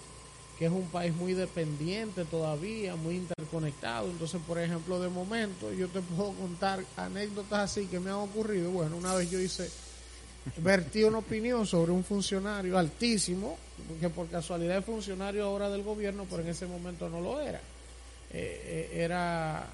que 0.57 0.65
es 0.65 0.71
un 0.71 0.87
país 0.87 1.13
muy 1.13 1.33
dependiente 1.33 2.23
todavía, 2.25 2.95
muy 2.95 3.15
interconectado. 3.15 4.09
Entonces, 4.09 4.41
por 4.47 4.57
ejemplo, 4.59 4.99
de 4.99 5.09
momento 5.09 5.71
yo 5.73 5.87
te 5.87 6.01
puedo 6.15 6.31
contar 6.33 6.83
anécdotas 6.95 7.71
así 7.71 7.87
que 7.87 7.99
me 7.99 8.09
han 8.09 8.17
ocurrido. 8.17 8.71
Bueno, 8.71 8.95
una 8.97 9.13
vez 9.15 9.29
yo 9.29 9.39
hice, 9.39 9.69
vertí 10.57 11.03
una 11.03 11.19
opinión 11.19 11.65
sobre 11.65 11.91
un 11.91 12.03
funcionario 12.03 12.77
altísimo, 12.77 13.57
que 13.99 14.09
por 14.09 14.27
casualidad 14.27 14.77
es 14.77 14.85
funcionario 14.85 15.45
ahora 15.45 15.69
del 15.69 15.83
gobierno, 15.83 16.25
pero 16.29 16.41
en 16.41 16.49
ese 16.49 16.65
momento 16.65 17.09
no 17.09 17.19
lo 17.19 17.41
era. 17.41 17.59
Eh, 18.31 18.89
eh, 18.93 19.03
era 19.03 19.67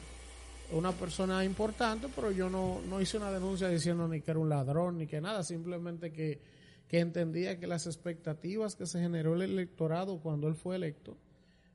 una 0.71 0.91
persona 0.93 1.43
importante, 1.43 2.07
pero 2.15 2.31
yo 2.31 2.49
no, 2.49 2.81
no 2.87 3.01
hice 3.01 3.17
una 3.17 3.31
denuncia 3.31 3.67
diciendo 3.67 4.07
ni 4.07 4.21
que 4.21 4.31
era 4.31 4.39
un 4.39 4.49
ladrón, 4.49 4.97
ni 4.97 5.07
que 5.07 5.21
nada, 5.21 5.43
simplemente 5.43 6.11
que 6.11 6.39
que 6.91 6.99
entendía 6.99 7.57
que 7.57 7.67
las 7.67 7.87
expectativas 7.87 8.75
que 8.75 8.85
se 8.85 8.99
generó 8.99 9.33
el 9.33 9.43
electorado 9.43 10.19
cuando 10.19 10.49
él 10.49 10.55
fue 10.55 10.75
electo 10.75 11.15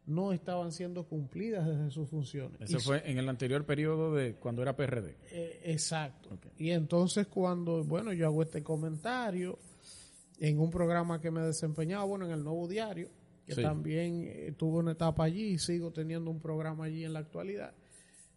no 0.04 0.30
estaban 0.34 0.72
siendo 0.72 1.08
cumplidas 1.08 1.66
desde 1.66 1.90
sus 1.90 2.10
funciones. 2.10 2.60
Eso 2.60 2.80
fue 2.80 3.02
en 3.10 3.16
el 3.16 3.26
anterior 3.26 3.64
periodo 3.64 4.14
de 4.14 4.34
cuando 4.34 4.60
era 4.60 4.76
PRD. 4.76 5.16
Eh, 5.30 5.62
exacto. 5.64 6.38
Y 6.58 6.68
entonces 6.68 7.28
cuando, 7.28 7.82
bueno, 7.82 8.12
yo 8.12 8.26
hago 8.26 8.42
este 8.42 8.62
comentario 8.62 9.58
en 10.38 10.60
un 10.60 10.70
programa 10.70 11.18
que 11.18 11.30
me 11.30 11.40
desempeñaba, 11.40 12.04
bueno, 12.04 12.26
en 12.26 12.32
el 12.32 12.44
Nuevo 12.44 12.68
Diario, 12.68 13.08
que 13.46 13.54
también 13.54 14.26
eh, 14.26 14.52
tuve 14.54 14.80
una 14.80 14.92
etapa 14.92 15.24
allí 15.24 15.54
y 15.54 15.58
sigo 15.58 15.92
teniendo 15.92 16.30
un 16.30 16.40
programa 16.40 16.84
allí 16.84 17.06
en 17.06 17.14
la 17.14 17.20
actualidad, 17.20 17.72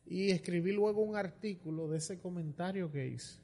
y 0.06 0.32
escribí 0.32 0.72
luego 0.72 1.02
un 1.02 1.18
artículo 1.18 1.90
de 1.90 1.98
ese 1.98 2.20
comentario 2.20 2.90
que 2.90 3.06
hice. 3.06 3.38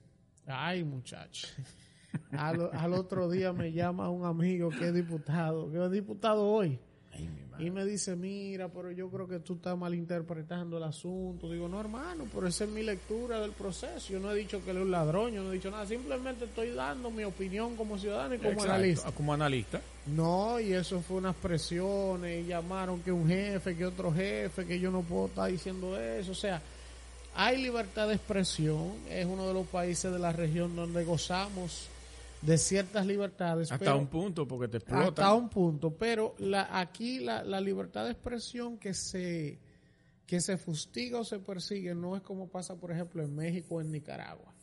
Ay, 0.45 0.85
muchacho. 0.85 1.49
Al, 2.31 2.93
otro 2.93 3.29
día 3.29 3.53
me 3.53 3.71
llama 3.71 4.09
un 4.09 4.25
amigo 4.25 4.69
que 4.69 4.87
es 4.87 4.93
diputado, 4.93 5.71
que 5.71 5.83
es 5.83 5.91
diputado 5.91 6.47
hoy. 6.47 6.79
y 7.57 7.71
me 7.71 7.85
dice, 7.85 8.15
mira, 8.15 8.67
pero 8.67 8.91
yo 8.91 9.09
creo 9.09 9.27
que 9.27 9.39
tú 9.39 9.53
estás 9.53 9.77
malinterpretando 9.77 10.77
el 10.77 10.83
asunto. 10.83 11.49
Digo, 11.49 11.67
no, 11.67 11.79
hermano, 11.79 12.25
pero 12.33 12.47
esa 12.47 12.65
es 12.65 12.69
mi 12.69 12.83
lectura 12.83 13.39
del 13.39 13.51
proceso. 13.51 14.11
Yo 14.11 14.19
no 14.19 14.31
he 14.31 14.35
dicho 14.35 14.63
que 14.63 14.71
él 14.71 14.77
es 14.77 14.83
un 14.83 14.91
ladrón, 14.91 15.31
yo 15.31 15.43
no 15.43 15.51
he 15.51 15.55
dicho 15.55 15.71
nada. 15.71 15.85
Simplemente 15.85 16.45
estoy 16.45 16.71
dando 16.71 17.09
mi 17.09 17.23
opinión 17.23 17.75
como 17.75 17.97
ciudadano 17.97 18.35
y 18.35 18.39
como 18.39 18.61
analista. 18.63 19.11
Como 19.11 19.33
analista. 19.33 19.81
No, 20.07 20.59
y 20.59 20.73
eso 20.73 21.01
fue 21.01 21.17
unas 21.17 21.35
presiones. 21.35 22.43
Y 22.43 22.47
llamaron 22.47 23.01
que 23.01 23.11
un 23.11 23.27
jefe, 23.27 23.75
que 23.75 23.85
otro 23.85 24.11
jefe, 24.11 24.65
que 24.65 24.79
yo 24.79 24.91
no 24.91 25.01
puedo 25.01 25.27
estar 25.27 25.49
diciendo 25.49 25.97
eso. 25.97 26.31
O 26.31 26.35
sea, 26.35 26.61
hay 27.35 27.61
libertad 27.61 28.07
de 28.07 28.15
expresión. 28.15 28.93
Es 29.09 29.25
uno 29.25 29.47
de 29.47 29.53
los 29.53 29.67
países 29.67 30.11
de 30.11 30.19
la 30.19 30.31
región 30.31 30.75
donde 30.75 31.03
gozamos 31.03 31.89
de 32.45 32.57
ciertas 32.57 33.05
libertades. 33.05 33.71
Hasta 33.71 33.95
un 33.95 34.07
punto, 34.07 34.47
porque 34.47 34.67
te 34.67 34.77
explota. 34.77 35.07
Hasta 35.07 35.33
un 35.33 35.49
punto, 35.49 35.95
pero 35.95 36.35
la, 36.39 36.79
aquí 36.79 37.19
la, 37.19 37.43
la, 37.43 37.59
libertad 37.59 38.05
de 38.05 38.11
expresión 38.11 38.77
que 38.77 38.93
se, 38.93 39.59
que 40.25 40.39
se 40.41 40.57
fustiga 40.57 41.19
o 41.19 41.23
se 41.23 41.39
persigue 41.39 41.95
no 41.95 42.15
es 42.15 42.21
como 42.21 42.47
pasa, 42.47 42.75
por 42.75 42.91
ejemplo, 42.91 43.23
en 43.23 43.35
México 43.35 43.75
o 43.75 43.81
en 43.81 43.91
Nicaragua, 43.91 44.53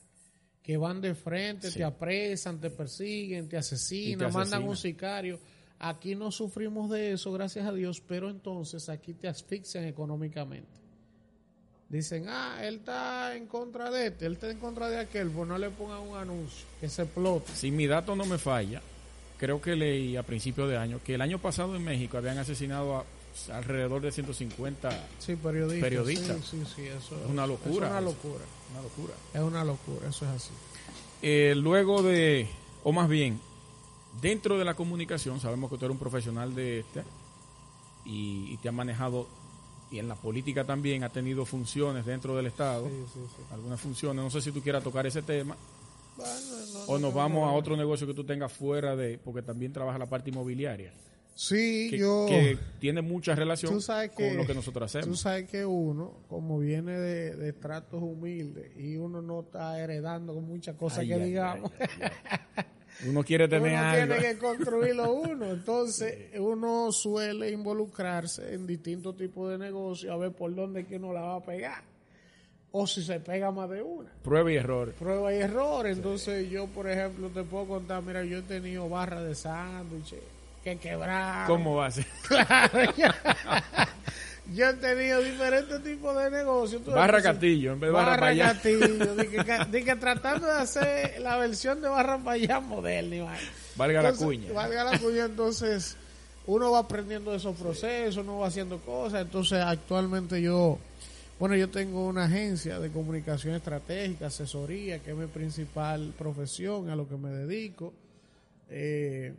que 0.62 0.77
van 0.77 1.01
de 1.01 1.15
frente, 1.15 1.71
te 1.71 1.85
apresan, 1.85 2.61
te 2.61 2.71
persiguen, 2.71 3.49
te 3.49 3.57
asesinan, 3.57 4.33
mandan 4.33 4.62
un 4.62 4.77
sicario. 4.77 5.41
Aquí 5.79 6.15
no 6.15 6.31
sufrimos 6.31 6.89
de 6.91 7.12
eso, 7.12 7.33
gracias 7.33 7.67
a 7.67 7.73
Dios, 7.73 8.01
pero 8.01 8.31
entonces 8.31 8.89
aquí 8.89 9.15
te 9.15 9.27
asfixian 9.27 9.85
económicamente 9.85 10.82
dicen, 11.93 12.25
ah, 12.29 12.57
él 12.63 12.77
está 12.77 13.37
en 13.37 13.47
contra 13.47 13.91
de 13.91 14.07
este, 14.07 14.25
él 14.25 14.33
está 14.33 14.51
en 14.51 14.59
contra 14.59 14.89
de 14.89 14.99
aquel, 14.99 15.31
pues 15.31 15.47
no 15.47 15.59
le 15.59 15.69
pongan 15.69 16.01
un 16.01 16.17
anuncio, 16.17 16.67
que 16.81 16.89
se 16.89 17.03
explote. 17.03 17.53
Si 17.55 17.71
mi 17.71 17.87
dato 17.87 18.17
no 18.17 18.25
me 18.25 18.39
falla, 18.39 18.81
creo 19.39 19.61
que 19.61 19.77
leí 19.77 20.17
a 20.17 20.23
principios 20.23 20.71
de 20.71 20.79
año 20.79 21.01
que 21.05 21.15
el 21.15 21.21
año 21.21 21.39
pasado 21.39 21.77
en 21.77 21.85
México 21.85 22.17
habían 22.17 22.39
asesinado 22.39 22.97
a 22.97 23.05
alrededor 23.53 24.01
de 24.01 24.13
150 24.13 24.91
sí, 25.19 25.37
periodistas. 25.37 25.83
periodistas. 25.83 26.47
Sí, 26.47 26.63
sí, 26.75 26.83
eso 26.83 27.17
es 27.17 27.31
una 27.31 27.47
locura. 27.47 27.87
Es 27.87 27.93
una 27.93 28.01
locura. 28.01 28.45
Una 28.73 28.83
locura. 28.83 29.15
Es 29.35 29.41
una 29.41 29.65
locura, 29.65 30.09
eso 30.09 30.25
es 30.25 30.31
así. 30.31 30.51
Eh, 31.21 31.55
luego 31.57 32.03
de, 32.03 32.49
o 32.85 32.93
más 32.93 33.09
bien, 33.09 33.39
dentro 34.21 34.59
de 34.59 34.65
la 34.65 34.75
comunicación, 34.75 35.41
sabemos 35.41 35.71
que 35.71 35.77
tú 35.77 35.85
eres 35.85 35.93
un 35.93 35.99
profesional 35.99 36.55
de 36.55 36.81
este 36.81 37.03
y, 38.05 38.53
y 38.53 38.57
te 38.59 38.69
has 38.69 38.75
manejado 38.75 39.27
y 39.93 39.99
en 39.99 40.09
la 40.09 40.15
política 40.15 40.65
también 40.65 41.05
ha 41.05 41.11
tenido 41.11 41.45
funciones 41.45 42.07
dentro 42.07 42.35
del 42.35 42.47
Estado, 42.47 42.89
algunas 43.53 43.81
funciones, 43.81 44.25
no 44.25 44.31
sé 44.31 44.41
si 44.41 44.51
tú 44.51 44.63
quieras 44.63 44.83
tocar 44.83 45.07
ese 45.07 45.23
tema, 45.23 45.57
o 46.87 46.99
nos 46.99 47.13
vamos 47.13 47.49
a 47.49 47.53
otro 47.53 47.77
negocio 47.77 48.07
que 48.07 48.15
tú 48.15 48.25
tengas 48.25 48.53
fuera 48.53 48.97
de, 48.97 49.19
porque 49.19 49.43
también 49.43 49.73
trabaja 49.73 49.99
la 49.99 50.07
parte 50.07 50.31
inmobiliaria. 50.31 50.93
Sí, 51.35 51.91
yo... 51.97 52.27
Que 52.29 52.59
tiene 52.79 53.01
mucha 53.01 53.35
relación 53.35 53.81
con 54.15 54.37
lo 54.37 54.47
que 54.47 54.55
nosotros 54.55 54.85
hacemos. 54.85 55.09
Tú 55.09 55.17
sabes 55.17 55.49
que 55.49 55.65
uno, 55.65 56.19
como 56.29 56.59
viene 56.59 56.93
de, 56.93 57.37
de 57.37 57.53
tratos 57.55 58.03
humildes 58.03 58.71
y 58.77 58.97
uno 58.97 59.23
no 59.23 59.41
está 59.41 59.79
heredando 59.79 60.35
con 60.35 60.47
muchas 60.47 60.77
cosas 60.77 61.05
que 61.05 61.19
digamos... 61.19 61.71
Uno 63.07 63.25
quiere 63.25 63.49
tener 63.49 63.79
uno 63.79 63.93
tiene 63.93 64.19
que 64.19 64.39
construirlo 64.39 65.13
uno. 65.13 65.51
Entonces, 65.51 66.31
uno 66.39 66.93
suele 66.93 67.51
involucrarse 67.51 68.55
en 68.55 68.67
distintos 68.67 69.17
tipos 69.17 69.51
de 69.51 69.59
negocios 69.59 70.13
a 70.13 70.17
ver 70.17 70.33
por 70.33 70.55
dónde 70.55 70.87
que 70.87 70.97
uno 70.97 71.13
la 71.13 71.23
va 71.23 71.37
a 71.37 71.41
pegar. 71.41 71.83
O 72.71 72.87
si 72.87 73.03
se 73.03 73.21
pega 73.21 73.51
más 73.51 73.69
de 73.69 73.83
una. 73.83 74.11
Prueba 74.23 74.51
y 74.51 74.57
error. 74.57 74.93
Prueba 74.93 75.33
y 75.35 75.39
error. 75.39 75.87
Entonces, 75.87 76.49
yo, 76.49 76.67
por 76.69 76.89
ejemplo, 76.89 77.29
te 77.29 77.43
puedo 77.43 77.67
contar, 77.67 78.03
mira, 78.03 78.25
yo 78.25 78.39
he 78.39 78.43
tenido 78.43 78.89
barras 78.89 79.25
de 79.25 79.35
sándwiches 79.35 80.21
que 80.65 80.77
quebrar. 80.77 81.47
¿Cómo 81.47 81.77
va 81.77 81.87
a 81.87 81.91
ser? 81.91 82.07
Claro. 82.27 82.93
yo 84.51 84.69
he 84.69 84.75
tenido 84.75 85.21
diferentes 85.21 85.83
tipos 85.83 86.17
de 86.17 86.31
negocios. 86.31 86.85
Barra 86.85 87.23
Castillo, 87.23 87.73
en 87.73 87.81
vez 87.81 87.89
de 87.89 87.93
Barra, 87.93 88.33
barra 88.33 88.37
Castillo. 88.37 89.15
de 89.15 89.85
que, 89.85 89.97
tratando 89.97 90.47
de 90.47 90.53
hacer 90.55 91.21
la 91.21 91.37
versión 91.37 91.81
de 91.81 91.89
Barra 91.89 92.19
Payá 92.19 92.61
moderna. 92.61 93.37
Valga 93.77 94.03
la 94.03 94.13
cuña. 94.13 94.53
Valga 94.53 94.85
la 94.85 94.99
cuña, 94.99 95.25
entonces 95.27 95.97
uno 96.47 96.73
va 96.73 96.81
aprendiendo 96.81 97.33
esos 97.35 97.57
procesos, 97.57 98.25
uno 98.25 98.41
va 98.41 98.49
haciendo 98.49 98.79
cosas. 98.81 99.23
Entonces 99.23 99.61
actualmente 99.61 100.43
yo, 100.43 100.79
bueno, 101.39 101.55
yo 101.55 101.71
tengo 101.71 102.07
una 102.07 102.25
agencia 102.25 102.81
de 102.81 102.91
comunicación 102.91 103.55
estratégica, 103.55 104.27
asesoría, 104.27 104.99
que 104.99 105.13
es 105.13 105.17
mi 105.17 105.27
principal 105.27 106.13
profesión, 106.19 106.91
a 106.91 106.97
lo 106.97 107.09
que 107.09 107.17
me 107.17 107.31
dedico. 107.31 107.93
Eh, 108.69 109.33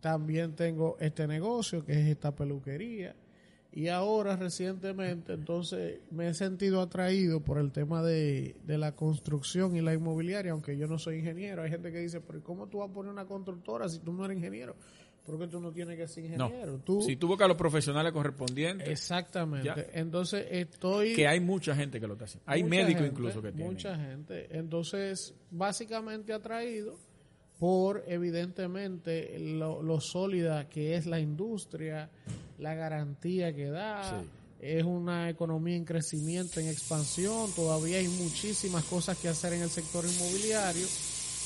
también 0.00 0.54
tengo 0.54 0.96
este 1.00 1.26
negocio, 1.26 1.84
que 1.84 1.92
es 1.92 2.06
esta 2.06 2.30
peluquería 2.30 3.14
y 3.78 3.86
ahora 3.86 4.34
recientemente, 4.34 5.34
entonces 5.34 6.00
me 6.10 6.26
he 6.26 6.34
sentido 6.34 6.80
atraído 6.80 7.44
por 7.44 7.58
el 7.58 7.70
tema 7.70 8.02
de, 8.02 8.56
la 8.66 8.96
construcción 8.96 9.76
y 9.76 9.80
la 9.80 9.94
inmobiliaria, 9.94 10.50
aunque 10.50 10.76
yo 10.76 10.88
no 10.88 10.98
soy 10.98 11.18
ingeniero. 11.18 11.62
Hay 11.62 11.70
gente 11.70 11.92
que 11.92 12.00
dice, 12.00 12.20
pero 12.20 12.42
¿cómo 12.42 12.66
tú 12.66 12.78
vas 12.78 12.90
a 12.90 12.92
poner 12.92 13.12
una 13.12 13.24
constructora 13.24 13.88
si 13.88 14.00
tú 14.00 14.12
no 14.12 14.24
eres 14.24 14.38
ingeniero? 14.38 14.74
Porque 15.24 15.46
tú 15.46 15.60
no 15.60 15.70
tienes 15.70 15.96
que 15.96 16.08
ser 16.08 16.24
ingeniero. 16.24 16.80
Tú, 16.80 17.02
si 17.02 17.14
tú 17.14 17.28
buscas 17.28 17.44
a 17.44 17.48
los 17.50 17.56
profesionales 17.56 18.12
correspondientes. 18.12 18.88
Exactamente. 18.88 19.90
Entonces 19.92 20.44
estoy... 20.50 21.14
Que 21.14 21.28
hay 21.28 21.38
mucha 21.38 21.76
gente 21.76 22.00
que 22.00 22.08
lo 22.08 22.14
está 22.14 22.24
haciendo. 22.24 22.50
Hay 22.50 22.64
médicos 22.64 23.06
incluso 23.06 23.40
que 23.40 23.52
tienen. 23.52 23.74
Mucha 23.74 23.96
gente. 23.96 24.58
Entonces, 24.58 25.36
básicamente 25.52 26.32
atraído 26.32 26.98
por 27.58 28.04
evidentemente 28.06 29.38
lo, 29.38 30.00
sólida 30.00 30.68
que 30.68 30.94
es 30.94 31.06
la 31.06 31.18
industria, 31.20 32.10
la 32.58 32.74
garantía 32.74 33.54
que 33.54 33.66
da. 33.70 34.22
Es 34.60 34.84
una 34.84 35.30
economía 35.30 35.76
en 35.76 35.84
crecimiento, 35.84 36.58
en 36.58 36.68
expansión. 36.68 37.52
Todavía 37.52 37.98
hay 37.98 38.08
muchísimas 38.08 38.84
cosas 38.84 39.16
que 39.18 39.28
hacer 39.28 39.52
en 39.52 39.62
el 39.62 39.70
sector 39.70 40.04
inmobiliario 40.04 40.86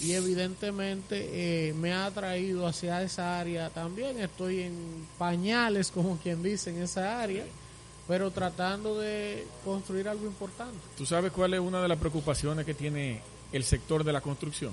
y 0.00 0.12
evidentemente 0.12 1.68
eh, 1.68 1.74
me 1.74 1.92
ha 1.92 2.06
atraído 2.06 2.66
hacia 2.66 3.02
esa 3.02 3.38
área 3.38 3.68
también. 3.70 4.18
Estoy 4.18 4.62
en 4.62 5.06
pañales, 5.18 5.90
como 5.90 6.16
quien 6.18 6.42
dice, 6.42 6.70
en 6.70 6.82
esa 6.82 7.20
área, 7.20 7.44
pero 8.08 8.30
tratando 8.30 8.98
de 8.98 9.46
construir 9.64 10.08
algo 10.08 10.26
importante. 10.26 10.78
¿Tú 10.96 11.04
sabes 11.04 11.32
cuál 11.32 11.52
es 11.52 11.60
una 11.60 11.82
de 11.82 11.88
las 11.88 11.98
preocupaciones 11.98 12.64
que 12.64 12.74
tiene 12.74 13.20
el 13.52 13.62
sector 13.64 14.04
de 14.04 14.12
la 14.14 14.22
construcción? 14.22 14.72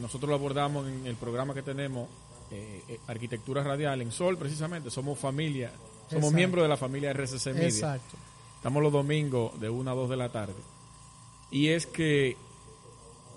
nosotros 0.00 0.28
lo 0.28 0.34
abordamos 0.34 0.88
en 0.88 1.06
el 1.06 1.16
programa 1.16 1.54
que 1.54 1.62
tenemos, 1.62 2.08
eh, 2.50 2.82
eh, 2.88 3.00
Arquitectura 3.06 3.62
Radial, 3.62 4.02
en 4.02 4.10
Sol 4.10 4.36
precisamente, 4.36 4.90
somos 4.90 5.18
familia, 5.18 5.70
somos 6.08 6.32
miembros 6.32 6.64
de 6.64 6.68
la 6.68 6.76
familia 6.76 7.12
RCC 7.12 7.46
Media. 7.54 7.68
Exacto. 7.68 8.16
Estamos 8.56 8.82
los 8.82 8.92
domingos 8.92 9.58
de 9.60 9.70
1 9.70 9.90
a 9.90 9.94
2 9.94 10.10
de 10.10 10.16
la 10.16 10.28
tarde. 10.30 10.54
Y 11.50 11.68
es 11.68 11.86
que 11.86 12.36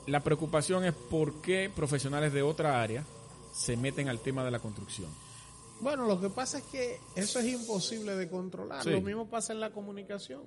la 0.08 0.22
preocupación 0.22 0.84
es 0.84 0.94
por 0.94 1.42
qué 1.42 1.72
profesionales 1.74 2.34
de 2.34 2.42
otra 2.42 2.82
área 2.82 3.06
se 3.54 3.78
meten 3.78 4.10
al 4.10 4.20
tema 4.20 4.44
de 4.44 4.52
la 4.52 4.60
construcción. 4.60 5.10
Bueno, 5.80 6.06
lo 6.06 6.20
que 6.20 6.30
pasa 6.30 6.60
es 6.60 6.64
que 6.66 7.00
eso 7.16 7.40
es 7.40 7.46
imposible 7.46 8.16
de 8.16 8.30
controlar. 8.30 8.86
Lo 8.86 9.02
mismo 9.02 9.30
pasa 9.30 9.54
en 9.54 9.60
la 9.60 9.72
comunicación 9.72 10.42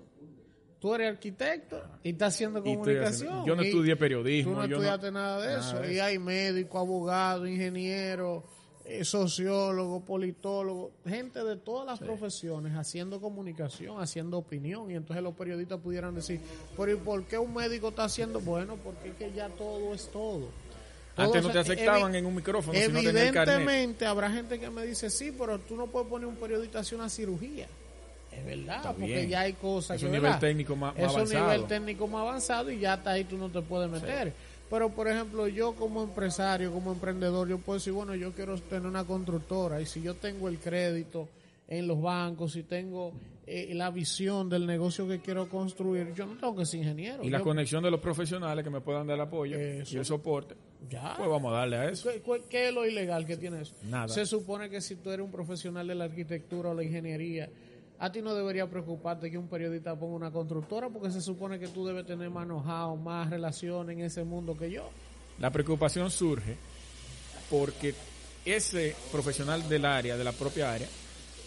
tú 0.79 0.95
eres 0.95 1.09
arquitecto 1.09 1.83
y 2.03 2.11
estás 2.11 2.35
haciendo 2.35 2.63
comunicación. 2.63 3.45
yo 3.45 3.57
no 3.57 3.63
estudié 3.63 3.97
periodismo. 3.97 4.53
Tú 4.53 4.59
no 4.59 4.67
yo 4.67 4.77
estudiaste 4.77 5.11
nada 5.11 5.41
de 5.41 5.59
eso. 5.59 5.91
Y 5.91 5.99
hay 5.99 6.19
médico, 6.19 6.79
abogado, 6.79 7.47
ingeniero, 7.47 8.45
eh, 8.89 9.05
sociólogos, 9.05 10.03
politólogos, 10.05 10.93
gente 11.07 11.43
de 11.43 11.57
todas 11.57 11.87
las 11.87 11.99
profesiones 11.99 12.75
haciendo 12.77 13.21
comunicación, 13.21 14.01
haciendo 14.01 14.39
opinión. 14.39 14.91
Y 14.91 14.95
entonces 14.95 15.23
los 15.23 15.35
periodistas 15.35 15.81
pudieran 15.81 16.15
decir, 16.15 16.41
pero 16.77 16.93
¿y 16.93 16.97
por 16.97 17.25
qué 17.25 17.37
un 17.39 17.53
médico 17.53 17.89
está 17.89 18.05
haciendo? 18.05 18.41
Bueno, 18.41 18.77
porque 18.83 19.09
es 19.09 19.15
que 19.17 19.33
ya 19.33 19.49
todo 19.49 19.93
es 19.95 20.09
todo. 20.11 20.49
Antes 21.17 21.43
no 21.43 21.51
te 21.51 21.59
aceptaban 21.61 22.15
en 22.15 22.27
un 22.27 22.35
micrófono 22.35 22.79
si 22.79 22.89
no. 22.89 22.99
Evidentemente 22.99 24.05
habrá 24.07 24.31
gente 24.31 24.61
que 24.61 24.69
me 24.71 24.85
dice, 24.85 25.09
sí, 25.11 25.35
pero 25.37 25.59
tú 25.59 25.75
no 25.75 25.87
puedes 25.87 26.09
poner 26.09 26.27
un 26.29 26.37
periodista 26.37 26.79
a 26.79 26.81
hacer 26.83 26.99
una 26.99 27.09
cirugía. 27.09 27.67
Es 28.31 28.45
verdad, 28.45 28.77
Está 28.77 28.91
porque 28.93 29.07
bien. 29.07 29.29
ya 29.31 29.41
hay 29.41 29.55
cosas 29.55 29.95
Es 29.97 30.01
que 30.03 30.07
un 30.07 30.13
¿verdad? 30.13 30.29
nivel 30.29 30.41
técnico 30.41 30.77
más- 30.77 30.93
más 30.95 31.03
Es 31.03 31.09
un 31.11 31.17
avanzado. 31.21 31.45
nivel 31.53 31.67
técnico 31.67 32.07
más 32.07 32.21
avanzado 32.21 32.71
y 32.71 32.79
ya 32.81 32.93
hasta 32.93 33.13
ahí 33.13 33.25
tú 33.25 33.39
no 33.39 33.49
te 33.49 33.63
puedes 33.63 33.91
meter. 33.91 34.35
Pero, 34.69 34.91
por 34.91 35.07
ejemplo, 35.09 35.47
yo 35.49 35.75
como 35.75 36.03
empresario, 36.03 36.73
como 36.73 36.93
emprendedor, 36.93 37.49
yo 37.49 37.59
puedo 37.59 37.79
decir, 37.79 37.93
bueno, 37.93 38.15
yo 38.17 38.33
quiero 38.33 38.57
tener 38.61 38.87
una 38.87 39.05
constructora 39.05 39.81
y 39.81 39.87
si 39.87 40.03
yo 40.03 40.15
tengo 40.15 40.49
el 40.49 40.59
crédito 40.59 41.29
en 41.69 41.87
los 41.87 42.01
bancos, 42.03 42.53
si 42.53 42.65
tengo 42.65 43.13
eh, 43.47 43.73
la 43.75 43.91
visión 43.91 44.49
del 44.49 44.67
negocio 44.67 45.07
que 45.07 45.21
quiero 45.21 45.49
construir, 45.49 46.13
yo 46.15 46.27
no 46.27 46.37
tengo 46.37 46.57
que 46.57 46.67
ser 46.67 46.81
ingeniero. 46.81 47.23
Y 47.23 47.31
la 47.31 47.39
Yo- 47.39 47.45
conexión 47.45 47.83
de 47.85 47.93
los 47.93 48.01
profesionales 48.01 48.65
que 48.65 48.71
me 48.71 48.81
puedan 48.81 49.07
dar 49.07 49.15
el 49.15 49.21
apoyo 49.21 49.57
Eso. 49.57 49.95
y 49.95 49.99
el 49.99 50.05
soporte. 50.05 50.57
Ya. 50.91 51.15
Pues 51.17 51.29
vamos 51.31 51.53
a 51.53 51.59
darle 51.59 51.77
a 51.77 51.89
eso. 51.89 52.11
¿Qué, 52.11 52.21
qué- 52.23 52.43
qué 52.49 52.69
es 52.69 52.75
lo 52.75 52.85
ilegal 52.85 53.25
que 53.25 53.37
tiene 53.37 53.63
eso? 53.63 53.75
Nada. 53.85 54.09
Se 54.09 54.27
supone 54.27 54.69
que 54.69 54.81
si 54.81 54.97
tú 54.97 55.11
eres 55.11 55.25
un 55.25 55.31
profesional 55.31 55.87
de 55.87 55.95
la 55.95 56.05
arquitectura 56.07 56.71
o 56.71 56.75
la 56.75 56.83
ingeniería, 56.83 57.49
a 57.99 58.13
ti 58.13 58.21
no 58.23 58.35
debería 58.35 58.67
preocuparte 58.69 59.31
que 59.31 59.39
un 59.39 59.49
periodista 59.49 59.95
ponga 59.97 60.17
una 60.17 60.31
constructora 60.31 60.89
porque 60.91 61.11
se 61.11 61.21
supone 61.21 61.59
que 61.59 61.69
tú 61.69 61.87
debes 61.87 62.07
tener 62.07 62.29
más 62.31 62.45
know-how, 62.47 62.97
más 62.97 63.31
relaciones 63.31 63.97
en 63.97 64.05
ese 64.05 64.25
mundo 64.25 64.57
que 64.57 64.71
yo. 64.71 64.89
La 65.39 65.51
preocupación 65.51 66.11
surge 66.11 66.57
porque 67.51 67.95
ese 68.45 68.95
profesional 69.13 69.69
del 69.69 69.85
área, 69.85 70.17
de 70.17 70.25
la 70.25 70.33
propia 70.33 70.73
área, 70.73 70.89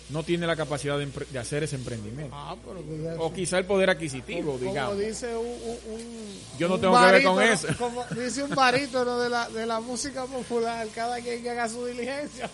no 0.09 0.23
tiene 0.23 0.47
la 0.47 0.55
capacidad 0.55 0.97
de, 0.97 1.39
hacer 1.39 1.61
ese 1.63 1.75
emprendimiento. 1.75 2.35
Ah, 2.35 2.55
pero 2.65 3.23
O 3.23 3.31
quizá 3.31 3.59
el 3.59 3.65
poder 3.65 3.91
adquisitivo, 3.91 4.53
como 4.53 4.57
digamos. 4.57 4.97
dice 4.97 5.37
un, 5.37 5.45
un- 5.45 5.93
un- 5.93 6.39
Yo 6.57 6.67
no 6.67 6.75
un 6.75 6.81
tengo 6.81 6.99
que 6.99 7.11
ver 7.11 7.23
con 7.23 7.35
barítono- 7.35 7.53
eso. 7.53 7.67
Como 7.77 8.03
dice 8.19 8.41
un 8.43 8.49
barítono 8.55 9.19
de 9.19 9.29
la, 9.29 9.49
de 9.49 9.65
la 9.67 9.79
música 9.81 10.25
popular, 10.25 10.87
cada 10.95 11.21
quien 11.21 11.43
que 11.43 11.49
haga 11.51 11.69
su 11.69 11.85
diligencia. 11.85 12.49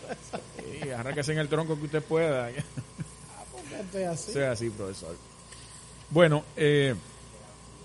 Sí, 0.81 0.89
arráquese 0.89 1.31
en 1.31 1.39
el 1.39 1.47
tronco 1.47 1.77
que 1.77 1.85
usted 1.85 2.03
pueda. 2.03 2.49
Esto 3.81 3.97
es 3.99 4.07
así. 4.07 4.31
sea 4.33 4.51
así, 4.51 4.69
profesor. 4.69 5.15
Bueno, 6.09 6.43
eh, 6.55 6.95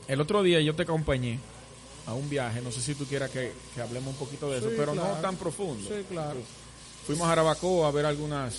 el 0.08 0.20
otro 0.20 0.42
día 0.42 0.60
yo 0.60 0.74
te 0.74 0.82
acompañé 0.82 1.38
a 2.06 2.14
un 2.14 2.28
viaje, 2.28 2.60
no 2.60 2.70
sé 2.72 2.80
si 2.80 2.94
tú 2.94 3.04
quieras 3.06 3.30
que, 3.30 3.52
que 3.74 3.80
hablemos 3.80 4.08
un 4.14 4.18
poquito 4.18 4.50
de 4.50 4.58
eso, 4.58 4.70
pero 4.76 4.94
no 4.94 5.02
tan 5.22 5.36
profundo. 5.36 5.88
Sí, 5.88 6.04
claro. 6.08 6.40
Fuimos 7.06 7.26
a 7.26 7.30
Jarabacoa 7.30 7.88
a 7.88 7.90
ver 7.90 8.06
algunas, 8.06 8.54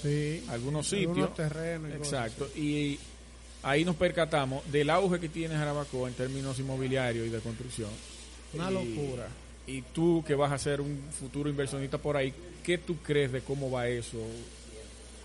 Sí. 0.00 0.44
algunos 0.48 0.88
sitios. 0.88 1.08
Algunos 1.10 1.34
terrenos. 1.34 1.90
y 1.94 1.98
cosas. 1.98 2.12
Exacto. 2.12 2.48
Y 2.58 2.98
ahí 3.62 3.84
nos 3.84 3.96
percatamos 3.96 4.62
del 4.72 4.90
auge 4.90 5.20
que 5.20 5.28
tiene 5.28 5.54
Jarabacoa 5.56 6.08
en 6.08 6.14
términos 6.14 6.58
inmobiliarios 6.58 7.26
y 7.26 7.30
de 7.30 7.38
construcción. 7.40 7.90
Una 8.54 8.70
Y- 8.70 8.74
locura. 8.74 9.28
Y 9.66 9.82
tú 9.82 10.24
que 10.26 10.34
vas 10.34 10.50
a 10.50 10.58
ser 10.58 10.80
un 10.80 11.00
futuro 11.18 11.48
inversionista 11.48 11.96
por 11.98 12.16
ahí, 12.16 12.34
¿qué 12.64 12.78
tú 12.78 12.96
crees 12.96 13.30
de 13.30 13.42
cómo 13.42 13.70
va 13.70 13.86
eso? 13.86 14.18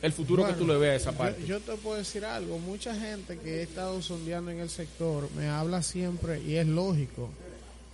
El 0.01 0.11
futuro 0.13 0.45
que 0.45 0.53
tú 0.53 0.67
le 0.67 0.77
ves 0.77 0.89
a 0.91 0.95
esa 0.95 1.11
yo- 1.11 1.17
parte. 1.17 1.45
Yo, 1.45 1.59
te 1.59 1.73
puedo 1.77 1.97
decir 1.97 2.23
algo. 2.23 2.59
Mucha 2.59 2.93
gente 2.95 3.37
que 3.39 3.59
he 3.59 3.63
estado 3.63 4.01
sondeando 4.01 4.51
en 4.51 4.59
el 4.59 4.69
sector 4.69 5.27
me 5.35 5.47
habla 5.49 5.81
siempre, 5.81 6.41
y 6.43 6.55
es 6.55 6.67
lógico, 6.67 7.29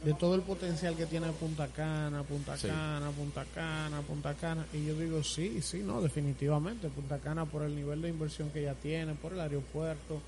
de 0.03 0.13
todo 0.13 0.35
el 0.35 0.41
potencial 0.41 0.97
que 0.97 1.05
tiene 1.05 1.27
Punta 1.31 1.67
Cana, 1.69 2.23
Punta 2.23 2.57
Sí. 2.57 2.67
Cana, 2.67 3.09
Punta 3.11 3.45
Cana, 3.55 4.01
Punta 4.01 4.33
Cana. 4.33 4.65
Y 4.73 4.85
yo 4.85 4.95
digo, 4.99 5.23
sí, 5.23 5.61
sí, 5.61 5.79
no, 5.79 6.01
definitivamente. 6.01 6.89
Punta 6.89 7.19
Cana 7.19 7.45
por 7.45 7.63
el 7.63 7.73
nivel 7.73 8.01
de 8.01 8.09
inversión 8.09 8.49
que 8.49 8.63
ya 8.63 8.73
tiene, 8.73 9.13
por 9.13 9.31
el 9.31 9.39
aeropuerto, 9.39 10.21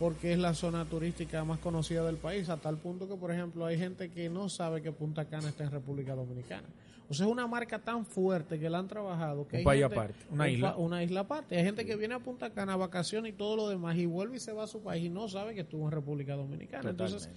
porque 0.00 0.32
es 0.32 0.40
la 0.40 0.54
zona 0.54 0.84
turística 0.86 1.44
más 1.44 1.60
conocida 1.60 2.02
del 2.04 2.16
país, 2.16 2.48
a 2.48 2.56
tal 2.56 2.78
punto 2.78 3.08
que, 3.08 3.14
por 3.14 3.30
ejemplo, 3.30 3.64
hay 3.64 3.78
gente 3.78 4.10
que 4.10 4.28
no 4.28 4.48
sabe 4.48 4.82
que 4.82 4.90
Punta 4.90 5.26
Cana 5.26 5.50
está 5.50 5.62
en 5.62 5.70
República 5.70 6.16
Dominicana. 6.16 6.66
Sea, 7.12 7.26
es 7.26 7.32
una 7.32 7.46
marca 7.46 7.78
tan 7.78 8.04
fuerte 8.04 8.58
que 8.58 8.68
la 8.70 8.78
han 8.78 8.88
trabajado. 8.88 9.46
Que 9.46 9.56
Un 9.56 9.58
hay 9.60 9.64
país 9.64 9.82
gente- 9.82 9.94
aparte, 9.96 10.18
una 10.30 10.44
un 10.44 10.50
isla. 10.50 10.76
una 10.76 11.02
isla 11.04 11.20
aparte. 11.20 11.56
Hay 11.58 11.64
gente 11.64 11.84
que 11.84 11.96
viene 11.96 12.14
a 12.14 12.18
Punta 12.20 12.50
Cana 12.50 12.74
a 12.74 12.76
vacaciones 12.76 13.32
y 13.32 13.36
todo 13.36 13.56
lo 13.56 13.68
demás 13.68 13.96
y 13.96 14.06
vuelve 14.06 14.36
y 14.36 14.40
se 14.40 14.52
va 14.52 14.64
a 14.64 14.66
su 14.66 14.80
país 14.82 15.04
y 15.04 15.08
no 15.10 15.28
sabe 15.28 15.54
que 15.54 15.60
estuvo 15.62 15.84
en 15.86 15.92
República 15.92 16.34
Dominicana. 16.36 16.90
Entonces, 16.90 17.28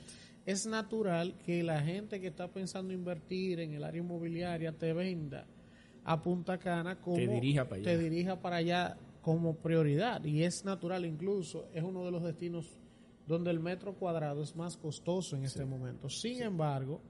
es 0.45 0.65
natural 0.67 1.35
que 1.45 1.63
la 1.63 1.81
gente 1.81 2.21
que 2.21 2.27
está 2.27 2.47
pensando 2.47 2.93
invertir 2.93 3.59
en 3.59 3.73
el 3.73 3.83
área 3.83 4.01
inmobiliaria 4.01 4.71
te 4.71 4.93
venda 4.93 5.45
a 6.03 6.21
Punta 6.21 6.57
Cana 6.59 6.99
como 7.01 7.17
Te 7.17 7.27
dirija 7.27 7.63
para 7.65 7.75
allá. 7.81 7.83
te 7.91 7.97
dirija 7.97 8.39
para 8.41 8.55
allá 8.57 8.97
como 9.23 9.55
prioridad 9.55 10.23
y 10.23 10.43
es 10.43 10.63
natural 10.63 11.03
incluso 11.03 11.67
es 11.73 11.81
uno 11.83 12.05
de 12.05 12.11
los 12.11 12.21
destinos 12.21 12.79
donde 13.25 13.49
el 13.49 13.59
metro 13.59 13.95
cuadrado 13.95 14.43
es 14.43 14.55
más 14.55 14.77
costoso 14.77 15.35
en 15.35 15.45
este 15.45 15.65
momento. 15.65 16.07
Sin 16.09 16.43
embargo, 16.43 17.01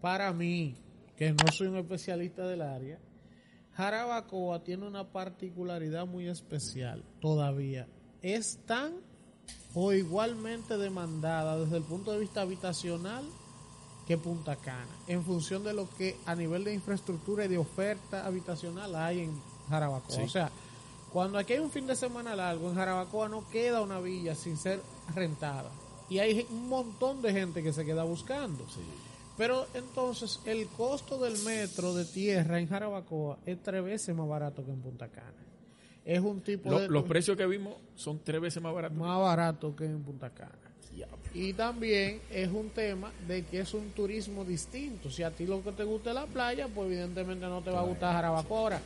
para 0.00 0.32
mí, 0.32 0.76
que 1.16 1.32
no 1.32 1.52
soy 1.52 1.68
un 1.68 1.76
especialista 1.76 2.46
del 2.46 2.62
área, 2.62 2.98
Jarabacoa 3.74 4.62
tiene 4.62 4.86
una 4.86 5.10
particularidad 5.10 6.06
muy 6.06 6.28
especial 6.28 7.04
todavía. 7.20 7.88
Es 8.20 8.58
tan 8.66 8.92
o 9.74 9.92
igualmente 9.92 10.76
demandada 10.76 11.58
desde 11.58 11.78
el 11.78 11.82
punto 11.82 12.12
de 12.12 12.18
vista 12.18 12.42
habitacional 12.42 13.24
que 14.06 14.18
Punta 14.18 14.56
Cana, 14.56 14.90
en 15.06 15.24
función 15.24 15.62
de 15.64 15.72
lo 15.72 15.88
que 15.96 16.16
a 16.26 16.34
nivel 16.34 16.64
de 16.64 16.74
infraestructura 16.74 17.44
y 17.44 17.48
de 17.48 17.58
oferta 17.58 18.26
habitacional 18.26 18.94
hay 18.96 19.20
en 19.20 19.40
Jarabacoa. 19.68 20.16
Sí. 20.16 20.22
O 20.22 20.28
sea, 20.28 20.50
cuando 21.12 21.38
aquí 21.38 21.52
hay 21.52 21.60
un 21.60 21.70
fin 21.70 21.86
de 21.86 21.94
semana 21.94 22.34
largo, 22.34 22.68
en 22.68 22.74
Jarabacoa 22.74 23.28
no 23.28 23.48
queda 23.50 23.80
una 23.80 24.00
villa 24.00 24.34
sin 24.34 24.56
ser 24.56 24.82
rentada. 25.14 25.70
Y 26.08 26.18
hay 26.18 26.46
un 26.50 26.68
montón 26.68 27.22
de 27.22 27.32
gente 27.32 27.62
que 27.62 27.72
se 27.72 27.84
queda 27.84 28.02
buscando. 28.02 28.66
Pero 29.36 29.66
entonces 29.74 30.40
el 30.46 30.66
costo 30.68 31.18
del 31.18 31.38
metro 31.44 31.94
de 31.94 32.04
tierra 32.04 32.58
en 32.60 32.68
Jarabacoa 32.68 33.38
es 33.46 33.62
tres 33.62 33.82
veces 33.82 34.14
más 34.14 34.28
barato 34.28 34.64
que 34.64 34.70
en 34.70 34.80
Punta 34.80 35.08
Cana. 35.08 35.32
Es 36.04 36.20
un 36.20 36.40
tipo 36.40 36.70
Lo- 36.70 36.80
de... 36.80 36.88
los 36.88 37.04
precios 37.04 37.36
que 37.36 37.46
vimos 37.46 37.74
son 37.94 38.20
tres 38.22 38.40
veces 38.40 38.62
más 38.62 38.74
baratos. 38.74 38.98
más 38.98 39.18
barato 39.20 39.74
que 39.74 39.84
en 39.86 40.02
Punta 40.02 40.30
Cana. 40.30 40.52
Y 41.34 41.54
también 41.54 42.20
es 42.30 42.50
un 42.50 42.68
tema 42.68 43.10
de 43.26 43.42
que 43.46 43.60
es 43.60 43.72
un 43.72 43.88
turismo 43.92 44.44
distinto. 44.44 45.10
Si 45.10 45.22
a 45.22 45.30
ti 45.30 45.46
lo 45.46 45.64
que 45.64 45.72
te 45.72 45.82
gusta 45.84 46.10
es 46.10 46.14
la 46.14 46.26
playa, 46.26 46.68
pues 46.68 46.88
evidentemente 46.88 47.46
no 47.46 47.62
te 47.62 47.70
va 47.70 47.80
a 47.80 47.84
gustar 47.84 48.12
Jarabacoa. 48.12 48.58
Ahora, 48.58 48.80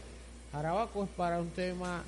Jarabacoa 0.52 1.04
es 1.06 1.10
para 1.10 1.40
un 1.40 1.48
tema 1.50 2.04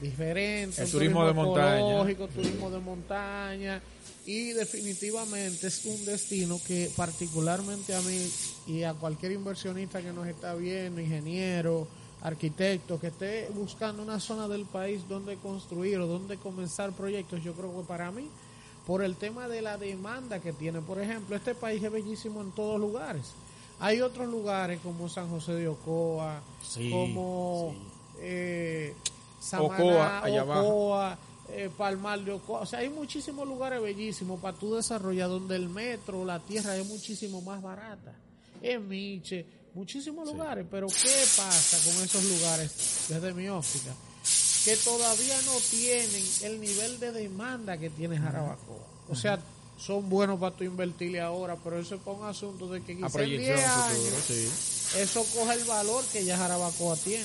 diferente. 0.00 0.82
El 0.82 0.90
turismo 0.90 1.26
de 1.26 1.32
montaña. 1.32 2.16
turismo 2.28 2.70
de 2.70 2.78
montaña. 2.78 3.82
Y 4.26 4.52
definitivamente 4.52 5.66
es 5.66 5.84
un 5.86 6.04
destino 6.04 6.60
que 6.66 6.90
particularmente 6.96 7.94
a 7.94 8.00
mí 8.02 8.30
y 8.66 8.82
a 8.82 8.94
cualquier 8.94 9.32
inversionista 9.32 10.02
que 10.02 10.12
nos 10.12 10.26
está 10.28 10.54
viendo, 10.54 11.00
ingeniero, 11.00 11.88
arquitecto, 12.22 13.00
que 13.00 13.08
esté 13.08 13.48
buscando 13.54 14.02
una 14.02 14.20
zona 14.20 14.46
del 14.46 14.66
país 14.66 15.08
donde 15.08 15.36
construir 15.36 15.98
o 15.98 16.06
donde 16.06 16.36
comenzar 16.36 16.92
proyectos, 16.92 17.42
yo 17.42 17.54
creo 17.54 17.74
que 17.80 17.86
para 17.86 18.10
mí, 18.10 18.28
por 18.86 19.02
el 19.02 19.16
tema 19.16 19.48
de 19.48 19.62
la 19.62 19.78
demanda 19.78 20.38
que 20.40 20.52
tiene, 20.52 20.80
por 20.80 21.00
ejemplo, 21.00 21.34
este 21.34 21.54
país 21.54 21.82
es 21.82 21.90
bellísimo 21.90 22.42
en 22.42 22.52
todos 22.52 22.78
lugares. 22.78 23.32
Hay 23.78 24.02
otros 24.02 24.28
lugares 24.28 24.80
como 24.82 25.08
San 25.08 25.30
José 25.30 25.52
de 25.54 25.68
Ocoa, 25.68 26.42
Sí, 26.62 26.90
como 26.90 27.74
eh, 28.20 28.94
Samaná, 29.40 29.74
Ocoa, 29.74 30.24
allá 30.24 30.40
abajo. 30.42 30.68
Ocoa, 30.68 31.18
eh, 31.48 31.70
Palmar 31.76 32.20
de 32.20 32.32
Ocoa. 32.32 32.60
O 32.60 32.66
sea, 32.66 32.80
hay 32.80 32.88
muchísimos 32.90 33.48
lugares 33.48 33.82
bellísimos 33.82 34.38
para 34.40 34.56
tú 34.56 34.74
desarrollar 34.76 35.28
donde 35.28 35.56
el 35.56 35.68
metro, 35.68 36.24
la 36.24 36.38
tierra 36.38 36.76
es 36.76 36.86
muchísimo 36.86 37.40
más 37.42 37.60
barata. 37.60 38.14
En 38.62 38.86
Miche, 38.86 39.46
muchísimos 39.74 40.30
lugares. 40.30 40.66
Pero 40.70 40.86
¿qué 40.86 41.24
pasa 41.36 41.78
con 41.90 42.04
esos 42.04 42.22
lugares 42.24 43.06
desde 43.08 43.32
mi 43.32 43.48
óptica? 43.48 43.92
Que 44.64 44.76
todavía 44.76 45.40
no 45.46 45.52
tienen 45.70 46.22
el 46.42 46.60
nivel 46.60 47.00
de 47.00 47.12
demanda 47.12 47.78
que 47.78 47.88
tiene 47.88 48.18
Jarabacoa. 48.18 48.86
O 49.08 49.16
sea, 49.16 49.40
son 49.78 50.10
buenos 50.10 50.38
para 50.38 50.54
tú 50.54 50.64
invertirle 50.64 51.20
ahora, 51.22 51.56
pero 51.56 51.78
eso 51.78 51.94
es 51.94 52.02
para 52.02 52.18
un 52.18 52.26
asunto 52.26 52.68
de 52.68 52.82
que 52.82 52.92
A 52.92 52.96
quizá 52.96 53.06
en 53.06 53.12
proyección 53.12 53.56
10 53.56 53.70
futuro, 53.70 53.86
años 53.86 54.24
sí. 54.26 54.98
eso 54.98 55.24
coge 55.34 55.54
el 55.54 55.64
valor 55.64 56.04
que 56.12 56.24
ya 56.26 56.36
Jarabacoa 56.36 56.96
tiene. 56.96 57.24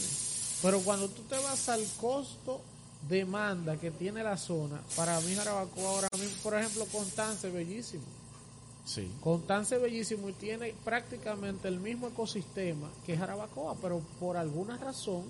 Pero 0.62 0.80
cuando 0.82 1.10
tú 1.10 1.22
te 1.24 1.36
vas 1.40 1.70
al 1.70 1.86
costo 2.00 2.62
demanda 3.08 3.78
que 3.78 3.92
tiene 3.92 4.24
la 4.24 4.38
zona, 4.38 4.80
para 4.96 5.20
mí 5.22 5.36
Jarabacoa 5.36 5.90
ahora 5.90 6.08
mismo, 6.20 6.38
por 6.44 6.56
ejemplo, 6.56 6.86
Constance 6.92 7.48
es 7.48 7.54
bellísimo. 7.54 8.04
Sí. 8.86 9.12
Constance 9.22 9.76
es 9.76 9.82
bellísimo 9.82 10.30
y 10.30 10.34
tiene 10.34 10.74
prácticamente 10.84 11.68
el 11.68 11.80
mismo 11.80 12.08
ecosistema 12.08 12.88
que 13.06 13.18
Jarabacoa, 13.18 13.76
pero 13.82 14.02
por 14.20 14.38
alguna 14.38 14.78
razón 14.78 15.24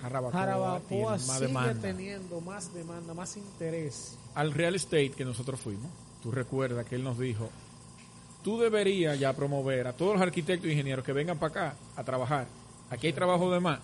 Jarabacoa, 0.00 0.38
Jarabacoa 0.40 1.18
sigue 1.18 1.46
demanda. 1.46 1.80
teniendo 1.80 2.40
más 2.40 2.72
demanda, 2.72 3.14
más 3.14 3.36
interés. 3.36 4.16
Al 4.34 4.52
real 4.52 4.74
estate 4.74 5.10
que 5.10 5.24
nosotros 5.24 5.60
fuimos, 5.60 5.90
tú 6.22 6.30
recuerdas 6.30 6.86
que 6.86 6.94
él 6.94 7.02
nos 7.02 7.18
dijo, 7.18 7.48
tú 8.44 8.58
deberías 8.58 9.18
ya 9.18 9.32
promover 9.32 9.86
a 9.86 9.92
todos 9.94 10.14
los 10.14 10.22
arquitectos 10.22 10.68
e 10.68 10.72
ingenieros 10.72 11.04
que 11.04 11.12
vengan 11.12 11.38
para 11.38 11.50
acá 11.50 11.76
a 11.96 12.04
trabajar. 12.04 12.46
Aquí 12.90 13.06
hay 13.08 13.12
trabajo 13.12 13.50
de 13.50 13.60
más. 13.60 13.80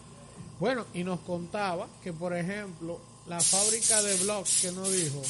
Bueno, 0.58 0.84
y 0.94 1.04
nos 1.04 1.20
contaba 1.20 1.86
que, 2.02 2.12
por 2.12 2.34
ejemplo, 2.34 2.98
la 3.26 3.40
fábrica 3.40 4.00
de 4.02 4.16
blogs 4.18 4.62
que 4.62 4.72
nos 4.72 4.90
dijo 4.92 5.22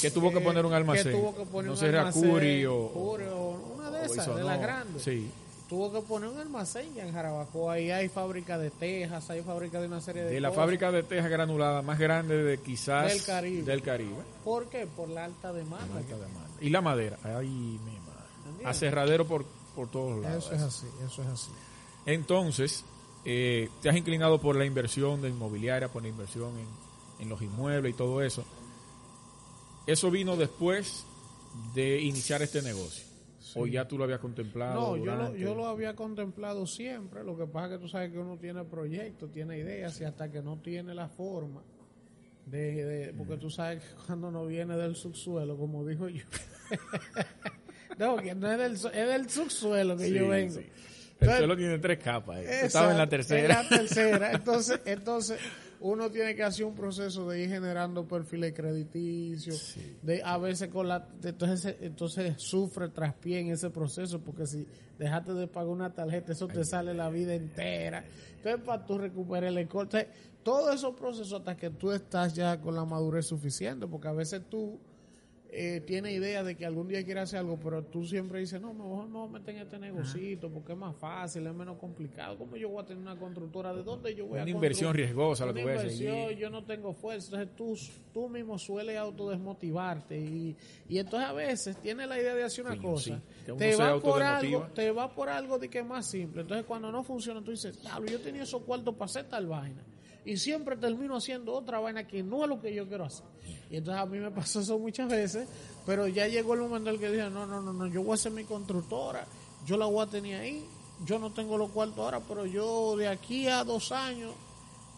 Que 0.00 0.10
tuvo 0.10 0.32
que 0.32 0.40
poner 0.40 0.64
un 0.66 0.72
almacén. 0.72 1.12
Que 1.12 1.18
tuvo 1.18 1.34
que 1.36 1.44
poner 1.44 1.70
no 1.72 1.78
un 1.78 1.94
almacén, 1.94 2.22
Curi 2.30 2.66
o, 2.66 2.88
Curi 2.88 3.24
o 3.26 3.74
una 3.76 3.90
de 3.90 4.00
o 4.00 4.04
esas, 4.04 4.34
de 4.34 4.42
las 4.42 4.60
grandes. 4.60 5.02
Sí. 5.02 5.30
Tuvo 5.68 5.92
que 5.92 6.00
poner 6.00 6.28
un 6.28 6.38
almacén 6.38 6.94
ya 6.94 7.04
en 7.04 7.12
Jarabacoa. 7.12 7.74
Ahí 7.74 7.90
hay 7.90 8.08
fábrica 8.08 8.56
de 8.56 8.70
tejas, 8.70 9.28
hay 9.30 9.42
fábrica 9.42 9.80
de 9.80 9.86
una 9.88 10.00
serie 10.00 10.22
de 10.22 10.30
De 10.30 10.40
la 10.40 10.48
cosas. 10.48 10.62
fábrica 10.62 10.92
de 10.92 11.02
teja 11.02 11.28
granulada 11.28 11.82
más 11.82 11.98
grande 11.98 12.36
de 12.42 12.58
quizás 12.58 13.12
Del 13.12 13.22
Caribe. 13.24 13.62
del 13.62 13.82
Caribe. 13.82 14.14
¿Por 14.44 14.66
qué? 14.68 14.86
Por 14.86 15.08
la 15.08 15.24
alta 15.24 15.52
demanda. 15.52 15.96
Alta 15.98 16.14
demanda. 16.16 16.48
Y 16.60 16.70
la 16.70 16.80
madera. 16.80 17.18
Ay, 17.24 17.48
mi 17.48 17.98
madre. 17.98 18.64
Aserradero 18.64 19.26
por, 19.26 19.44
por 19.74 19.88
todos 19.90 20.22
lados. 20.22 20.46
Eso 20.46 20.54
es 20.54 20.62
así, 20.62 20.86
eso 21.04 21.22
es 21.22 21.28
así. 21.28 21.50
Entonces, 22.06 22.84
eh, 23.26 23.68
te 23.82 23.88
has 23.90 23.96
inclinado 23.96 24.40
por 24.40 24.56
la 24.56 24.64
inversión 24.64 25.20
de 25.20 25.28
inmobiliaria, 25.28 25.88
por 25.88 26.02
la 26.02 26.08
inversión 26.08 26.52
en, 26.58 26.66
en 27.22 27.28
los 27.28 27.42
inmuebles 27.42 27.92
y 27.92 27.96
todo 27.96 28.22
eso. 28.22 28.44
Eso 29.86 30.10
vino 30.10 30.36
después 30.36 31.04
de 31.74 32.00
iniciar 32.00 32.40
este 32.42 32.62
negocio. 32.62 33.04
O 33.54 33.66
ya 33.66 33.88
tú 33.88 33.96
lo 33.96 34.04
habías 34.04 34.20
contemplado. 34.20 34.74
No, 34.96 35.02
yo 35.02 35.14
lo, 35.16 35.34
yo 35.36 35.54
lo 35.54 35.66
había 35.66 35.94
contemplado 35.96 36.66
siempre. 36.66 37.24
Lo 37.24 37.36
que 37.38 37.46
pasa 37.46 37.66
es 37.66 37.72
que 37.72 37.78
tú 37.78 37.88
sabes 37.88 38.12
que 38.12 38.18
uno 38.18 38.36
tiene 38.36 38.64
proyectos, 38.64 39.30
tiene 39.32 39.58
ideas 39.58 39.98
y 40.00 40.04
hasta 40.04 40.30
que 40.30 40.42
no 40.42 40.58
tiene 40.58 40.94
la 40.94 41.08
forma 41.08 41.62
de, 42.44 42.84
de- 42.84 43.12
porque 43.14 43.36
tú 43.38 43.48
sabes 43.48 43.82
que 43.82 43.94
cuando 44.06 44.30
no 44.30 44.44
viene 44.46 44.76
del 44.76 44.94
subsuelo, 44.94 45.56
como 45.56 45.86
dijo 45.86 46.08
yo. 46.08 46.24
no, 47.98 48.16
que 48.18 48.34
no 48.34 48.50
es 48.52 48.58
del, 48.58 48.72
es 48.92 49.08
del 49.08 49.30
subsuelo 49.30 49.96
que 49.96 50.08
Sí, 50.08 50.14
yo 50.14 50.28
vengo. 50.28 50.54
sí. 50.54 50.66
El 51.20 51.30
suelo 51.30 51.56
tiene 51.56 51.78
tres 51.78 51.98
capas. 51.98 52.38
eh. 52.38 52.42
Exacto, 52.42 52.66
Estaba 52.66 52.92
en 52.92 52.98
la 52.98 53.08
tercera. 53.08 53.40
En 53.42 53.48
la 53.48 53.68
tercera. 53.68 54.32
Entonces, 54.32 54.80
entonces 54.84 55.38
uno 55.80 56.10
tiene 56.10 56.34
que 56.34 56.42
hacer 56.42 56.64
un 56.64 56.74
proceso 56.74 57.28
de 57.28 57.42
ir 57.42 57.50
generando 57.50 58.06
perfiles 58.06 58.52
crediticios, 58.54 59.76
de 60.02 60.22
a 60.24 60.38
veces 60.38 60.68
con 60.68 60.88
la 60.88 61.06
entonces 61.22 61.76
entonces 61.80 62.34
sufre 62.36 62.88
traspié 62.88 63.40
en 63.40 63.50
ese 63.50 63.68
proceso 63.70 64.20
porque 64.20 64.46
si 64.46 64.66
dejaste 64.98 65.34
de 65.34 65.46
pagar 65.46 65.68
una 65.68 65.92
tarjeta 65.92 66.32
eso 66.32 66.48
te 66.48 66.64
sale 66.64 66.94
la 66.94 67.10
vida 67.10 67.34
entera. 67.34 68.04
Entonces 68.36 68.62
para 68.64 68.84
tú 68.86 68.98
recuperar 68.98 69.52
el 69.56 69.68
corte, 69.68 70.08
todos 70.42 70.74
esos 70.74 70.94
procesos 70.94 71.40
hasta 71.40 71.56
que 71.56 71.70
tú 71.70 71.92
estás 71.92 72.34
ya 72.34 72.60
con 72.60 72.74
la 72.74 72.84
madurez 72.84 73.26
suficiente, 73.26 73.86
porque 73.86 74.08
a 74.08 74.12
veces 74.12 74.42
tú 74.48 74.78
eh, 75.58 75.80
tiene 75.80 76.12
idea 76.12 76.44
de 76.44 76.54
que 76.54 76.66
algún 76.66 76.86
día 76.86 77.02
quiere 77.02 77.20
hacer 77.20 77.38
algo, 77.38 77.58
pero 77.58 77.82
tú 77.82 78.04
siempre 78.04 78.40
dices, 78.40 78.60
no, 78.60 78.74
mejor 78.74 79.08
no 79.08 79.26
me 79.26 79.38
meter 79.38 79.54
en 79.54 79.62
este 79.62 79.78
negocito 79.78 80.50
porque 80.50 80.72
es 80.72 80.78
más 80.78 80.94
fácil, 80.96 81.46
es 81.46 81.54
menos 81.54 81.78
complicado. 81.78 82.36
¿Cómo 82.36 82.56
yo 82.56 82.68
voy 82.68 82.82
a 82.82 82.84
tener 82.84 83.02
una 83.02 83.16
constructora? 83.16 83.72
¿De 83.72 83.82
dónde 83.82 84.14
yo 84.14 84.26
voy 84.26 84.38
a 84.38 84.42
Una 84.42 84.50
inversión 84.50 84.92
riesgosa 84.92 85.46
la 85.46 85.52
Una 85.52 85.60
que 85.60 85.64
voy 85.64 86.08
a 86.08 86.32
yo 86.32 86.50
no 86.50 86.62
tengo 86.64 86.92
fuerza. 86.92 87.40
Entonces 87.40 87.56
tú, 87.56 87.74
tú 88.12 88.28
mismo 88.28 88.58
sueles 88.58 88.98
autodesmotivarte 88.98 90.18
y, 90.18 90.54
y 90.90 90.98
entonces 90.98 91.28
a 91.28 91.32
veces 91.32 91.78
tienes 91.78 92.06
la 92.06 92.20
idea 92.20 92.34
de 92.34 92.44
hacer 92.44 92.66
una 92.66 92.76
Coño, 92.76 92.92
cosa. 92.92 93.22
sí. 93.46 93.52
Te 93.56 93.76
va 93.76 93.98
por 93.98 94.22
algo, 94.22 94.66
te 94.74 94.90
va 94.90 95.14
por 95.14 95.30
algo 95.30 95.58
de 95.58 95.70
que 95.70 95.78
es 95.78 95.86
más 95.86 96.06
simple. 96.06 96.42
Entonces 96.42 96.66
cuando 96.66 96.92
no 96.92 97.02
funciona 97.02 97.42
tú 97.42 97.50
dices, 97.50 97.80
diablo, 97.80 98.10
yo 98.10 98.20
tenía 98.20 98.42
esos 98.42 98.60
cuartos 98.62 98.94
para 98.94 99.06
hacer 99.06 99.24
tal 99.24 99.46
vaina. 99.46 99.82
Y 100.26 100.38
siempre 100.38 100.76
termino 100.76 101.16
haciendo 101.16 101.54
otra 101.54 101.78
vaina 101.78 102.04
que 102.04 102.20
no 102.24 102.42
es 102.42 102.48
lo 102.48 102.60
que 102.60 102.74
yo 102.74 102.88
quiero 102.88 103.04
hacer. 103.04 103.24
Y 103.70 103.76
entonces 103.76 104.02
a 104.02 104.06
mí 104.06 104.18
me 104.18 104.32
pasó 104.32 104.58
eso 104.58 104.76
muchas 104.76 105.08
veces, 105.08 105.48
pero 105.86 106.08
ya 106.08 106.26
llegó 106.26 106.54
el 106.54 106.60
momento 106.60 106.90
en 106.90 106.96
el 106.96 107.00
que 107.00 107.10
dije, 107.10 107.30
no, 107.30 107.46
no, 107.46 107.62
no, 107.62 107.72
no, 107.72 107.86
yo 107.86 108.02
voy 108.02 108.10
a 108.10 108.14
hacer 108.14 108.32
mi 108.32 108.42
constructora, 108.42 109.24
yo 109.64 109.76
la 109.76 109.86
voy 109.86 110.04
a 110.04 110.10
tener 110.10 110.40
ahí, 110.40 110.66
yo 111.04 111.20
no 111.20 111.30
tengo 111.30 111.56
los 111.56 111.70
cuartos 111.70 111.98
ahora, 111.98 112.18
pero 112.20 112.44
yo 112.44 112.96
de 112.96 113.06
aquí 113.06 113.46
a 113.46 113.62
dos 113.62 113.92
años, 113.92 114.32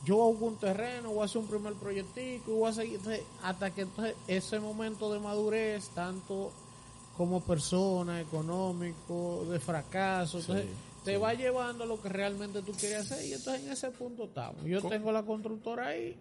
yo 0.06 0.16
buscar 0.16 0.48
un 0.48 0.56
terreno, 0.56 1.10
voy 1.10 1.20
a 1.20 1.24
hacer 1.26 1.42
un 1.42 1.48
primer 1.48 1.74
proyectico, 1.74 2.52
voy 2.52 2.70
a 2.70 2.72
seguir, 2.72 2.98
hasta 3.42 3.70
que 3.70 3.82
entonces 3.82 4.16
ese 4.28 4.58
momento 4.60 5.12
de 5.12 5.18
madurez, 5.18 5.90
tanto 5.90 6.52
como 7.18 7.42
persona, 7.42 8.18
económico, 8.18 9.44
de 9.50 9.60
fracaso, 9.60 10.38
entonces 10.38 10.66
te 11.08 11.16
va 11.16 11.32
llevando 11.32 11.84
a 11.84 11.86
lo 11.86 12.00
que 12.02 12.10
realmente 12.10 12.60
tú 12.60 12.72
quieres 12.72 13.10
hacer 13.10 13.24
y 13.26 13.32
entonces 13.32 13.64
en 13.64 13.72
ese 13.72 13.90
punto 13.90 14.24
estamos. 14.24 14.62
Yo 14.64 14.82
tengo 14.82 15.10
la 15.10 15.22
constructora 15.22 15.86
ahí, 15.86 16.18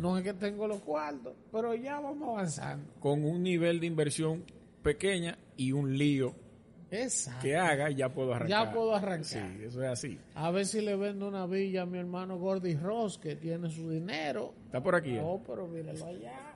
no 0.00 0.16
es 0.16 0.22
que 0.22 0.32
tengo 0.32 0.68
los 0.68 0.80
cuartos, 0.80 1.34
pero 1.50 1.74
ya 1.74 1.98
vamos 1.98 2.28
avanzando. 2.28 2.92
Con 3.00 3.24
un 3.24 3.42
nivel 3.42 3.80
de 3.80 3.86
inversión 3.86 4.44
pequeña 4.82 5.36
y 5.56 5.72
un 5.72 5.98
lío 5.98 6.36
Exacto. 6.92 7.40
que 7.42 7.56
haga, 7.56 7.90
ya 7.90 8.10
puedo 8.10 8.32
arrancar. 8.32 8.64
Ya 8.66 8.72
puedo 8.72 8.94
arrancar. 8.94 9.24
Sí, 9.24 9.64
eso 9.64 9.82
es 9.82 9.88
así. 9.88 10.20
A 10.36 10.52
ver 10.52 10.66
si 10.66 10.80
le 10.82 10.94
vendo 10.94 11.26
una 11.26 11.46
villa 11.46 11.82
a 11.82 11.86
mi 11.86 11.98
hermano 11.98 12.38
Gordy 12.38 12.76
Ross, 12.76 13.18
que 13.18 13.34
tiene 13.34 13.70
su 13.70 13.90
dinero. 13.90 14.54
Está 14.66 14.80
por 14.80 14.94
aquí. 14.94 15.16
eh? 15.16 15.20
Oh, 15.24 15.42
pero 15.44 15.66
míralo 15.66 16.06
allá. 16.06 16.54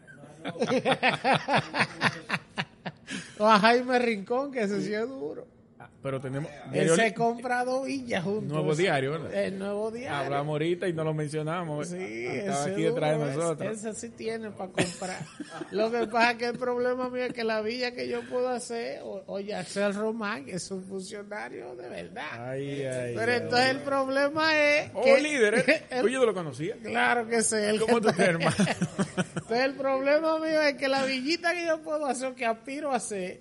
o 3.40 3.44
a 3.46 3.58
Jaime 3.58 3.98
Rincón, 3.98 4.52
que 4.52 4.62
ese 4.62 4.80
sí 4.82 4.94
es 4.94 5.08
duro. 5.08 5.55
Ah, 5.96 6.00
Pero 6.02 6.20
tenemos. 6.20 6.50
Él 6.72 6.90
se 6.90 7.06
ha 7.06 7.14
comprado 7.14 7.82
villas 7.82 8.22
juntos. 8.22 8.52
Nuevo 8.52 8.76
diario, 8.76 9.12
¿verdad? 9.12 9.34
El 9.34 9.58
nuevo 9.58 9.90
diario. 9.90 10.16
Hablamos 10.16 10.52
ahorita 10.52 10.86
y 10.88 10.92
no 10.92 11.02
lo 11.02 11.14
mencionamos. 11.14 11.88
Sí, 11.88 11.96
Estaba 11.98 12.60
ese 12.62 12.70
aquí 12.72 12.82
detrás 12.82 13.10
de 13.18 13.24
duro, 13.32 13.42
nosotros. 13.42 13.72
Ese, 13.72 13.94
sí 13.94 14.08
tiene 14.10 14.50
para 14.52 14.70
comprar. 14.70 15.18
Lo 15.72 15.90
que 15.90 16.06
pasa 16.06 16.30
es 16.32 16.36
que 16.38 16.44
el 16.46 16.58
problema 16.58 17.08
mío 17.08 17.24
es 17.24 17.32
que 17.32 17.42
la 17.42 17.60
villa 17.60 17.90
que 17.90 18.08
yo 18.08 18.20
puedo 18.28 18.48
hacer, 18.50 19.00
o- 19.02 19.24
oye, 19.26 19.54
Axel 19.54 19.94
Román 19.94 20.44
es 20.48 20.70
un 20.70 20.84
funcionario 20.84 21.74
de 21.74 21.88
verdad. 21.88 22.50
Ay, 22.50 22.82
ay, 22.84 23.14
Pero 23.16 23.32
ay. 23.32 23.38
entonces 23.42 23.70
el 23.70 23.80
problema 23.80 24.56
es 24.56 24.90
Oh, 24.94 25.02
que... 25.02 25.20
líder, 25.20 25.54
¿eh? 25.68 25.82
el- 25.90 26.00
Pues 26.02 26.12
yo 26.12 26.20
no 26.20 26.26
lo 26.26 26.34
conocía. 26.34 26.76
Claro 26.84 27.26
que 27.26 27.42
sé. 27.42 27.68
el 27.70 27.80
¿Cómo 27.80 28.00
tú 28.00 28.08
hermano? 28.18 28.54
Entonces 28.58 29.58
el 29.64 29.74
problema 29.74 30.38
mío 30.38 30.60
es 30.62 30.74
que 30.76 30.86
la 30.88 31.04
villita 31.04 31.52
que 31.52 31.66
yo 31.66 31.80
puedo 31.82 32.06
hacer, 32.06 32.28
o 32.28 32.34
que 32.36 32.46
aspiro 32.46 32.92
a 32.92 32.96
hacer, 32.96 33.40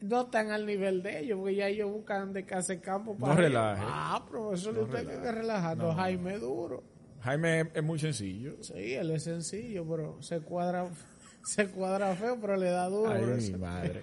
no 0.00 0.22
están 0.22 0.50
al 0.50 0.66
nivel 0.66 1.02
de 1.02 1.20
ellos, 1.20 1.38
porque 1.38 1.54
ya 1.56 1.68
ellos 1.68 1.90
buscan 1.90 2.32
de 2.32 2.44
casa 2.44 2.74
y 2.74 2.78
campo 2.78 3.16
para... 3.16 3.34
No 3.34 3.40
relaje. 3.40 3.82
Ah, 3.86 4.24
profesor, 4.28 4.78
usted 4.78 5.06
tiene 5.06 5.22
que 5.22 5.32
relajar. 5.32 5.76
No, 5.76 5.94
Jaime 5.94 6.38
duro. 6.38 6.82
Jaime 7.22 7.70
es, 7.74 7.82
muy 7.82 7.98
sencillo. 7.98 8.56
Sí, 8.62 8.94
él 8.94 9.10
es 9.10 9.24
sencillo, 9.24 9.84
pero 9.88 10.22
se 10.22 10.40
cuadra, 10.40 10.86
se 11.44 11.68
cuadra 11.70 12.14
feo, 12.14 12.38
pero 12.40 12.56
le 12.56 12.70
da 12.70 12.88
duro. 12.88 13.10
Ay, 13.10 13.50
mi 13.52 13.58
madre. 13.58 14.02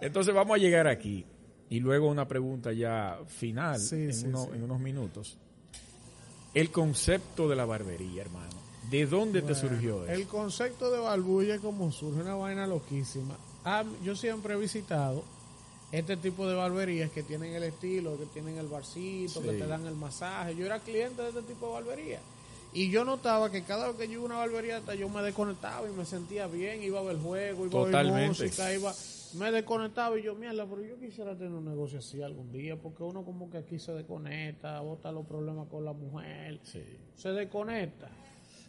Entonces 0.00 0.34
vamos 0.34 0.56
a 0.56 0.58
llegar 0.58 0.86
aquí. 0.86 1.24
Y 1.68 1.80
luego 1.80 2.08
una 2.08 2.28
pregunta 2.28 2.72
ya 2.72 3.18
final, 3.26 3.80
Sí, 3.80 3.96
en, 4.04 4.14
sí, 4.14 4.26
uno- 4.26 4.44
sí. 4.44 4.50
en 4.54 4.62
unos 4.62 4.78
minutos. 4.80 5.38
El 6.54 6.70
concepto 6.70 7.48
de 7.48 7.56
la 7.56 7.64
barbería, 7.64 8.22
hermano. 8.22 8.54
¿De 8.90 9.04
dónde 9.04 9.42
te 9.42 9.54
surgió 9.54 10.04
eso? 10.04 10.12
El 10.12 10.26
concepto 10.28 10.90
de 10.92 10.98
barbulla 11.00 11.58
como 11.58 11.90
surge 11.90 12.20
una 12.22 12.36
vaina 12.36 12.66
loquísima. 12.68 13.36
Ah, 13.68 13.84
yo 14.04 14.14
siempre 14.14 14.54
he 14.54 14.56
visitado 14.56 15.24
este 15.90 16.16
tipo 16.16 16.46
de 16.46 16.54
barberías 16.54 17.10
que 17.10 17.24
tienen 17.24 17.52
el 17.52 17.64
estilo, 17.64 18.16
que 18.16 18.26
tienen 18.26 18.58
el 18.58 18.68
barcito, 18.68 19.42
que 19.42 19.54
te 19.54 19.66
dan 19.66 19.84
el 19.86 19.96
masaje. 19.96 20.54
Yo 20.54 20.64
era 20.66 20.78
cliente 20.78 21.20
de 21.20 21.30
este 21.30 21.42
tipo 21.42 21.66
de 21.66 21.72
barbería. 21.72 22.20
Y 22.72 22.90
yo 22.90 23.04
notaba 23.04 23.50
que 23.50 23.64
cada 23.64 23.88
vez 23.88 23.96
que 23.96 24.06
yo 24.06 24.14
iba 24.14 24.22
a 24.22 24.26
una 24.26 24.36
barbería, 24.36 24.76
hasta 24.76 24.94
yo 24.94 25.08
me 25.08 25.20
desconectaba 25.20 25.88
y 25.88 25.90
me 25.90 26.04
sentía 26.04 26.46
bien, 26.46 26.80
iba 26.80 27.00
a 27.00 27.02
ver 27.02 27.18
juego, 27.18 27.66
iba 27.66 27.80
a 27.80 27.84
ver 27.84 27.92
Totalmente. 27.92 28.28
música, 28.44 28.72
iba, 28.72 28.94
me 29.34 29.50
desconectaba 29.50 30.16
y 30.16 30.22
yo, 30.22 30.36
mierda, 30.36 30.64
pero 30.64 30.84
yo 30.84 30.96
quisiera 31.00 31.36
tener 31.36 31.52
un 31.52 31.64
negocio 31.64 31.98
así 31.98 32.22
algún 32.22 32.52
día, 32.52 32.76
porque 32.76 33.02
uno 33.02 33.24
como 33.24 33.50
que 33.50 33.58
aquí 33.58 33.80
se 33.80 33.90
desconecta, 33.92 34.78
bota 34.80 35.10
los 35.10 35.26
problemas 35.26 35.66
con 35.68 35.84
la 35.84 35.92
mujer, 35.92 36.60
se 37.16 37.32
desconecta. 37.32 38.10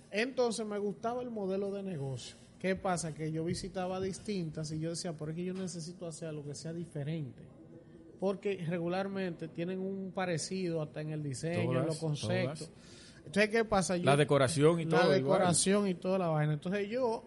Entonces 0.09 0.65
me 0.65 0.79
gustaba 0.79 1.21
el 1.21 1.29
modelo 1.29 1.69
de 1.71 1.83
negocio. 1.83 2.46
¿Qué 2.59 2.75
pasa? 2.75 3.13
Que 3.13 3.31
yo 3.31 3.45
visitaba 3.45 3.99
distintas 4.01 4.71
y 4.71 4.79
yo 4.79 4.89
decía, 4.91 5.13
por 5.13 5.33
que 5.33 5.43
yo 5.43 5.53
necesito 5.53 6.07
hacer 6.07 6.29
algo 6.29 6.43
que 6.43 6.55
sea 6.55 6.73
diferente. 6.73 7.43
Porque 8.19 8.65
regularmente 8.67 9.47
tienen 9.47 9.79
un 9.79 10.11
parecido 10.11 10.81
hasta 10.81 11.01
en 11.01 11.11
el 11.11 11.21
diseño, 11.21 11.79
en 11.79 11.85
los 11.85 11.97
conceptos. 11.99 12.69
todas. 12.69 12.71
Entonces, 13.27 13.49
¿qué 13.51 13.63
pasa? 13.65 13.95
Yo- 13.97 14.05
La 14.05 14.15
decoración 14.17 14.79
y 14.79 14.85
la 14.85 14.89
todo. 15.01 15.15
igual. 15.15 15.21
decoración 15.39 15.87
y 15.87 15.93
toda 15.93 16.17
la 16.17 16.27
vaina. 16.29 16.53
Entonces 16.53 16.89
yo, 16.89 17.23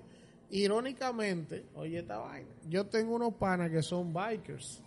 irónicamente, 0.50 1.66
oye 1.74 1.98
esta 2.00 2.18
vaina, 2.18 2.48
yo 2.68 2.86
tengo 2.86 3.14
unos 3.14 3.34
panas 3.34 3.70
que 3.70 3.82
son 3.82 4.12
bikers, 4.12 4.82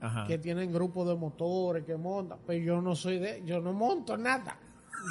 Ajá. 0.00 0.26
que 0.26 0.38
tienen 0.38 0.72
grupos 0.72 1.08
de 1.08 1.14
motores, 1.16 1.84
que 1.84 1.96
montan, 1.96 2.38
pero 2.46 2.62
yo 2.62 2.80
no 2.80 2.94
soy 2.94 3.18
de, 3.18 3.42
yo 3.44 3.60
no 3.60 3.72
monto 3.72 4.16
nada. 4.16 4.56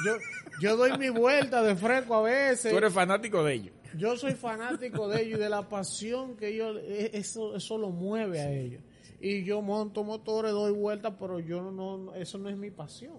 Yo, 0.06 0.12
yo 0.60 0.76
doy 0.76 0.96
mi 0.98 1.08
vuelta 1.08 1.62
de 1.62 1.74
fresco 1.76 2.14
a 2.14 2.22
veces. 2.22 2.70
Tú 2.72 2.78
eres 2.78 2.92
fanático 2.92 3.42
de 3.44 3.54
ellos. 3.54 3.74
Yo 3.96 4.16
soy 4.16 4.32
fanático 4.34 5.08
de 5.08 5.22
ellos 5.22 5.38
y 5.38 5.42
de 5.42 5.48
la 5.48 5.68
pasión 5.68 6.36
que 6.36 6.48
ellos, 6.48 6.76
e- 6.84 7.10
eso, 7.14 7.56
eso 7.56 7.76
lo 7.78 7.90
mueve 7.90 8.40
a 8.40 8.50
ellos. 8.52 8.82
Y 9.20 9.42
yo 9.44 9.60
monto 9.62 10.04
motores, 10.04 10.52
doy 10.52 10.72
vueltas, 10.72 11.14
pero 11.18 11.40
yo 11.40 11.60
no, 11.70 11.98
no- 11.98 12.14
eso 12.14 12.38
no 12.38 12.48
es 12.48 12.56
mi 12.56 12.70
pasión. 12.70 13.16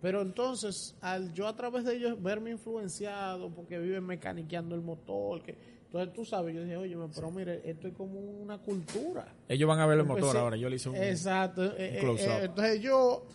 Pero 0.00 0.22
entonces, 0.22 0.96
al 1.00 1.32
yo 1.34 1.46
a 1.48 1.56
través 1.56 1.84
de 1.84 1.96
ellos 1.96 2.22
verme 2.22 2.50
influenciado, 2.52 3.50
porque 3.50 3.78
viven 3.78 4.04
mecaniqueando 4.06 4.74
el 4.74 4.80
motor, 4.80 5.42
que 5.42 5.56
entonces 5.86 6.12
tú 6.14 6.24
sabes, 6.24 6.54
yo 6.54 6.62
dije, 6.62 6.76
oye, 6.76 6.96
pero 7.14 7.30
mire, 7.30 7.62
esto 7.64 7.88
es 7.88 7.94
como 7.94 8.18
una 8.20 8.58
cultura. 8.58 9.34
Ellos 9.48 9.68
van 9.68 9.80
a 9.80 9.86
ver 9.86 9.98
el 9.98 10.04
motor 10.04 10.22
Empecé- 10.24 10.38
ahora. 10.38 10.56
Yo 10.56 10.68
le 10.68 10.76
hice 10.76 10.88
un. 10.90 10.96
Exacto. 10.96 11.64
eh, 11.64 11.96
eh, 11.96 11.98
close-up. 12.00 12.28
eh, 12.30 12.44
entonces 12.44 12.80
yo 12.80 13.26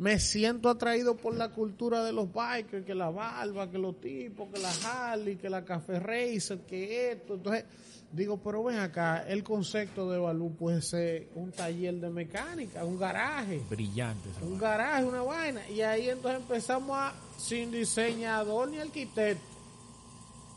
me 0.00 0.18
siento 0.18 0.70
atraído 0.70 1.14
por 1.14 1.34
la 1.34 1.50
cultura 1.50 2.02
de 2.02 2.10
los 2.10 2.32
bikers, 2.32 2.86
que 2.86 2.94
la 2.94 3.10
barba, 3.10 3.70
que 3.70 3.76
los 3.76 4.00
tipos, 4.00 4.48
que 4.50 4.58
la 4.58 4.72
Harley, 4.82 5.36
que 5.36 5.50
la 5.50 5.62
Café 5.62 6.00
Racer, 6.00 6.60
que 6.60 7.12
esto. 7.12 7.34
Entonces, 7.34 7.66
digo, 8.10 8.38
pero 8.42 8.64
ven 8.64 8.78
acá, 8.78 9.26
el 9.28 9.44
concepto 9.44 10.10
de 10.10 10.18
Balú 10.18 10.56
puede 10.56 10.80
ser 10.80 11.28
un 11.34 11.52
taller 11.52 11.96
de 11.96 12.08
mecánica, 12.08 12.82
un 12.82 12.98
garaje. 12.98 13.60
Brillante. 13.68 14.30
Un 14.40 14.56
garaje, 14.56 15.04
una 15.04 15.20
vaina. 15.20 15.68
Y 15.68 15.82
ahí 15.82 16.08
entonces 16.08 16.40
empezamos 16.40 16.96
a, 16.96 17.12
sin 17.36 17.70
diseñador 17.70 18.70
ni 18.70 18.78
arquitecto. 18.78 19.44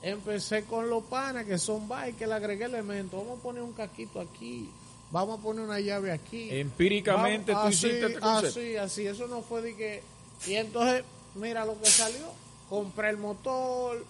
Empecé 0.02 0.64
con 0.64 0.90
los 0.90 1.04
panas 1.04 1.44
que 1.44 1.58
son 1.58 1.90
bikers, 1.90 2.30
le 2.30 2.34
agregué 2.34 2.64
elementos. 2.64 3.20
Vamos 3.22 3.40
a 3.40 3.44
poner 3.44 3.62
un 3.62 3.74
casquito 3.74 4.22
aquí 4.22 4.70
vamos 5.14 5.40
a 5.40 5.42
poner 5.42 5.64
una 5.64 5.80
llave 5.80 6.12
aquí. 6.12 6.50
Empíricamente 6.52 7.54
tú 7.54 7.58
así, 7.60 7.88
hiciste 7.88 8.06
este 8.08 8.20
Así, 8.22 8.76
así, 8.76 9.08
eso 9.08 9.28
no 9.28 9.42
fue 9.42 9.62
de 9.62 9.76
que... 9.76 10.04
Y 10.48 10.56
entonces, 10.56 11.06
mira 11.36 11.64
lo 11.66 11.80
que 11.80 11.86
salió. 11.86 12.26
Compré 12.68 13.12
el 13.12 13.18
motor, 13.18 14.04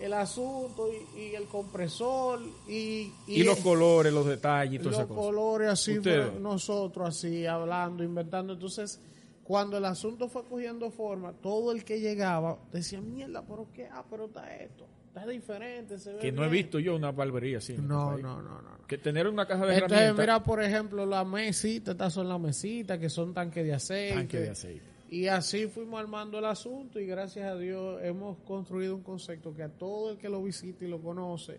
el 0.00 0.14
asunto 0.14 0.88
y, 1.16 1.34
el 1.34 1.44
compresor 1.44 2.40
y... 2.66 3.12
Y, 3.26 3.44
los 3.44 3.58
colores, 3.58 4.10
los 4.10 4.26
detalles 4.26 4.80
y 4.80 4.82
todas 4.82 5.06
Los 5.06 5.16
colores 5.16 5.68
así, 5.68 6.00
nosotros 6.40 7.08
así, 7.10 7.44
hablando, 7.44 8.02
inventando. 8.02 8.54
Entonces, 8.54 9.00
cuando 9.44 9.76
el 9.76 9.84
asunto 9.84 10.30
fue 10.30 10.44
cogiendo 10.44 10.90
forma, 10.90 11.34
todo 11.34 11.72
el 11.72 11.84
que 11.84 12.00
llegaba 12.00 12.58
decía, 12.72 13.02
mierda, 13.02 13.44
pero 13.46 13.68
qué, 13.74 13.86
ah, 13.92 14.02
pero 14.08 14.24
está 14.24 14.56
esto 14.56 14.86
diferente. 15.26 15.98
Se 15.98 16.12
ve 16.12 16.18
que 16.18 16.32
no 16.32 16.44
he 16.44 16.48
visto 16.48 16.78
yo 16.78 16.96
una 16.96 17.12
barbería 17.12 17.58
así. 17.58 17.76
No, 17.78 18.16
no, 18.16 18.42
no, 18.42 18.62
no, 18.62 18.86
Que 18.86 18.98
tener 18.98 19.26
una 19.26 19.46
caja 19.46 19.66
de 19.66 19.74
Entonces, 19.74 19.98
herramientas. 19.98 20.22
mira, 20.24 20.42
por 20.42 20.62
ejemplo, 20.62 21.06
la 21.06 21.24
mesita, 21.24 21.92
estas 21.92 22.12
son 22.12 22.28
las 22.28 22.40
mesitas 22.40 22.98
que 22.98 23.08
son 23.10 23.34
tanques 23.34 23.64
de 23.64 23.74
aceite. 23.74 24.14
Tanque 24.14 24.38
de 24.40 24.50
aceite. 24.50 24.82
Y 25.10 25.26
así 25.26 25.66
fuimos 25.68 25.98
armando 26.00 26.38
el 26.38 26.44
asunto 26.44 27.00
y 27.00 27.06
gracias 27.06 27.46
a 27.46 27.56
Dios 27.56 27.98
hemos 28.02 28.36
construido 28.40 28.94
un 28.94 29.02
concepto 29.02 29.54
que 29.54 29.62
a 29.62 29.68
todo 29.70 30.12
el 30.12 30.18
que 30.18 30.28
lo 30.28 30.42
visite 30.42 30.84
y 30.84 30.88
lo 30.88 31.00
conoce 31.00 31.58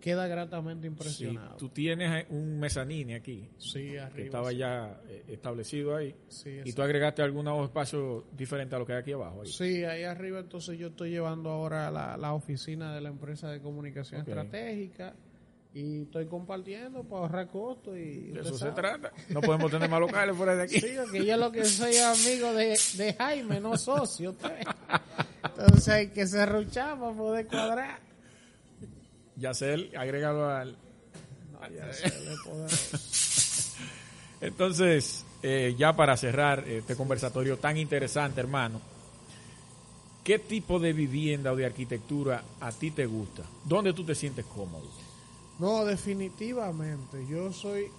queda 0.00 0.26
gratamente 0.26 0.86
impresionado. 0.86 1.56
tú 1.56 1.68
tienes 1.68 2.26
un 2.30 2.58
mezanine 2.58 3.16
aquí. 3.16 3.48
Sí, 3.58 3.96
arriba, 3.96 4.10
que 4.14 4.24
estaba 4.24 4.52
ya 4.52 5.00
eh, 5.08 5.24
establecido 5.28 5.96
ahí. 5.96 6.14
Sí, 6.28 6.60
y 6.64 6.72
tú 6.72 6.82
agregaste 6.82 7.22
algunos 7.22 7.64
espacios 7.64 8.24
diferentes 8.36 8.74
a 8.74 8.78
lo 8.78 8.86
que 8.86 8.94
hay 8.94 8.98
aquí 9.00 9.12
abajo. 9.12 9.44
Sí, 9.44 9.84
ahí 9.84 10.04
arriba 10.04 10.40
entonces 10.40 10.78
yo 10.78 10.88
estoy 10.88 11.10
llevando 11.10 11.50
ahora 11.50 11.90
la, 11.90 12.16
la 12.16 12.32
oficina 12.32 12.94
de 12.94 13.00
la 13.00 13.08
empresa 13.08 13.50
de 13.50 13.60
comunicación 13.60 14.20
estratégica 14.20 15.14
y 15.74 16.02
estoy 16.02 16.26
compartiendo 16.26 17.02
para 17.02 17.22
ahorrar 17.22 17.48
costos 17.48 17.96
y 17.96 18.30
de 18.30 18.40
eso 18.40 18.56
se 18.56 18.70
trata 18.70 19.12
no 19.28 19.40
podemos 19.40 19.72
tener 19.72 19.90
más 19.90 19.98
locales 19.98 20.36
fuera 20.36 20.54
de 20.54 20.62
aquí 20.62 20.80
sí 20.80 20.94
que 21.10 21.26
yo 21.26 21.36
lo 21.36 21.50
que 21.50 21.64
soy 21.64 21.96
amigo 21.96 22.52
de, 22.54 22.78
de 22.96 23.14
Jaime 23.14 23.58
no 23.58 23.76
socio 23.76 24.36
entonces 25.42 25.88
hay 25.88 26.08
que 26.10 26.28
cerruchar 26.28 26.98
para 27.00 27.12
poder 27.12 27.46
cuadrar 27.48 28.13
Yacel, 29.36 29.90
agrégalo 29.96 30.48
al. 30.48 30.76
Entonces, 34.40 35.24
eh, 35.42 35.74
ya 35.78 35.94
para 35.96 36.16
cerrar 36.16 36.68
este 36.68 36.96
conversatorio 36.96 37.58
tan 37.58 37.76
interesante, 37.76 38.40
hermano, 38.40 38.80
¿qué 40.22 40.38
tipo 40.38 40.78
de 40.78 40.92
vivienda 40.92 41.52
o 41.52 41.56
de 41.56 41.66
arquitectura 41.66 42.44
a 42.60 42.70
ti 42.70 42.90
te 42.90 43.06
gusta? 43.06 43.44
¿Dónde 43.64 43.92
tú 43.92 44.04
te 44.04 44.14
sientes 44.14 44.44
cómodo? 44.44 44.88
No, 45.58 45.84
definitivamente. 45.84 47.26
Yo 47.26 47.52
soy 47.52 47.90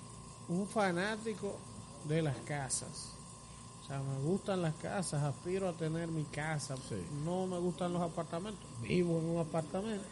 un 0.49 0.67
fanático 0.67 1.57
de 2.07 2.21
las 2.21 2.37
casas. 2.37 3.13
O 3.81 3.87
sea, 3.87 3.99
me 3.99 4.19
gustan 4.23 4.61
las 4.61 4.75
casas, 4.75 5.23
aspiro 5.23 5.69
a 5.69 5.73
tener 5.73 6.07
mi 6.07 6.23
casa. 6.25 6.75
No 7.23 7.47
me 7.47 7.57
gustan 7.59 7.93
los 7.93 8.01
apartamentos. 8.01 8.65
Vivo 8.81 9.19
en 9.19 9.25
un 9.25 9.39
apartamento 9.39 10.05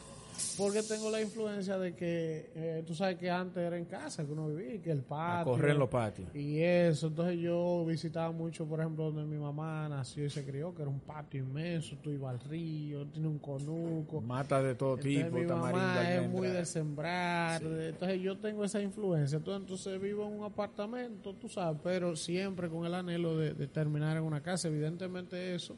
porque 0.58 0.84
tengo 0.84 1.10
la 1.10 1.22
influencia 1.22 1.78
de 1.78 1.96
que 1.96 2.52
eh, 2.56 2.84
tú 2.86 2.93
sabes 2.93 3.17
que 3.17 3.30
antes 3.30 3.58
era 3.58 3.78
en 3.78 3.86
casa 3.86 4.26
que 4.26 4.32
uno 4.32 4.48
vivía, 4.48 4.82
que 4.82 4.91
el 4.91 5.02
patio. 5.02 5.52
correr 5.52 5.72
en 5.72 5.80
los 5.80 5.89
patios. 5.89 6.36
Y 6.36 6.60
eso. 6.60 7.08
Entonces 7.08 7.39
yo 7.39 7.86
visitaba 7.86 8.32
mucho, 8.32 8.65
por 8.65 8.80
ejemplo, 8.80 9.12
donde 9.12 9.24
mi 9.24 9.41
mamá 9.41 9.88
nació 9.89 10.26
y 10.26 10.30
se 10.30 10.46
crió, 10.46 10.74
que 10.74 10.82
era 10.82 10.91
un 10.91 11.00
patio 11.00 11.41
inmenso. 11.41 11.98
Tú 12.02 12.12
ibas 12.12 12.34
al 12.34 12.50
río, 12.50 13.06
tiene 13.08 13.28
un 13.28 13.39
conuco. 13.39 14.22
Mata 14.22 14.62
de 14.62 14.76
todo 14.76 14.98
tipo, 14.98 15.38
mi 15.38 15.46
mamá 15.46 16.12
es 16.12 16.30
muy 16.30 16.48
de 16.48 16.65
sembrar. 16.65 17.62
entonces 17.63 18.22
yo 18.22 18.38
tengo 18.38 18.63
esa 18.63 18.82
influencia. 18.82 19.38
Entonces, 19.38 20.00
vivo 20.02 20.28
en 20.28 20.39
un 20.39 20.46
apartamento, 20.46 21.34
tú 21.34 21.50
sabes, 21.50 21.80
pero 21.84 22.15
siempre 22.15 22.69
con 22.69 22.86
el 22.86 22.93
anhelo 22.93 23.38
de, 23.38 23.54
de 23.54 23.67
terminar 23.67 24.17
en 24.17 24.24
una 24.24 24.41
casa. 24.41 24.67
Evidentemente 24.67 25.56
eso 25.56 25.76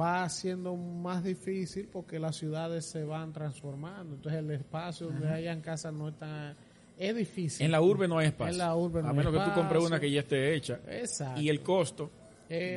va 0.00 0.28
siendo 0.28 0.76
más 0.76 1.22
difícil 1.22 1.88
porque 1.88 2.18
las 2.18 2.36
ciudades 2.36 2.84
se 2.84 3.04
van 3.04 3.32
transformando. 3.32 4.16
Entonces 4.16 4.40
el 4.40 4.50
espacio 4.50 5.08
donde 5.08 5.28
hayan 5.28 5.60
casas 5.60 5.92
no 5.92 6.08
está... 6.08 6.56
Es 6.96 7.14
difícil. 7.14 7.66
En 7.66 7.72
la 7.72 7.82
urbe 7.82 8.06
no 8.06 8.18
hay 8.18 8.28
espacio. 8.28 8.52
En 8.52 8.58
la 8.58 8.74
urbe 8.76 9.00
A 9.00 9.12
menos 9.12 9.32
que 9.32 9.40
tú 9.40 9.52
compres 9.52 9.82
una 9.82 9.98
que 9.98 10.10
ya 10.10 10.20
esté 10.20 10.54
hecha. 10.54 10.80
Exacto. 10.86 11.40
Y 11.40 11.48
el 11.48 11.60
costo, 11.60 12.10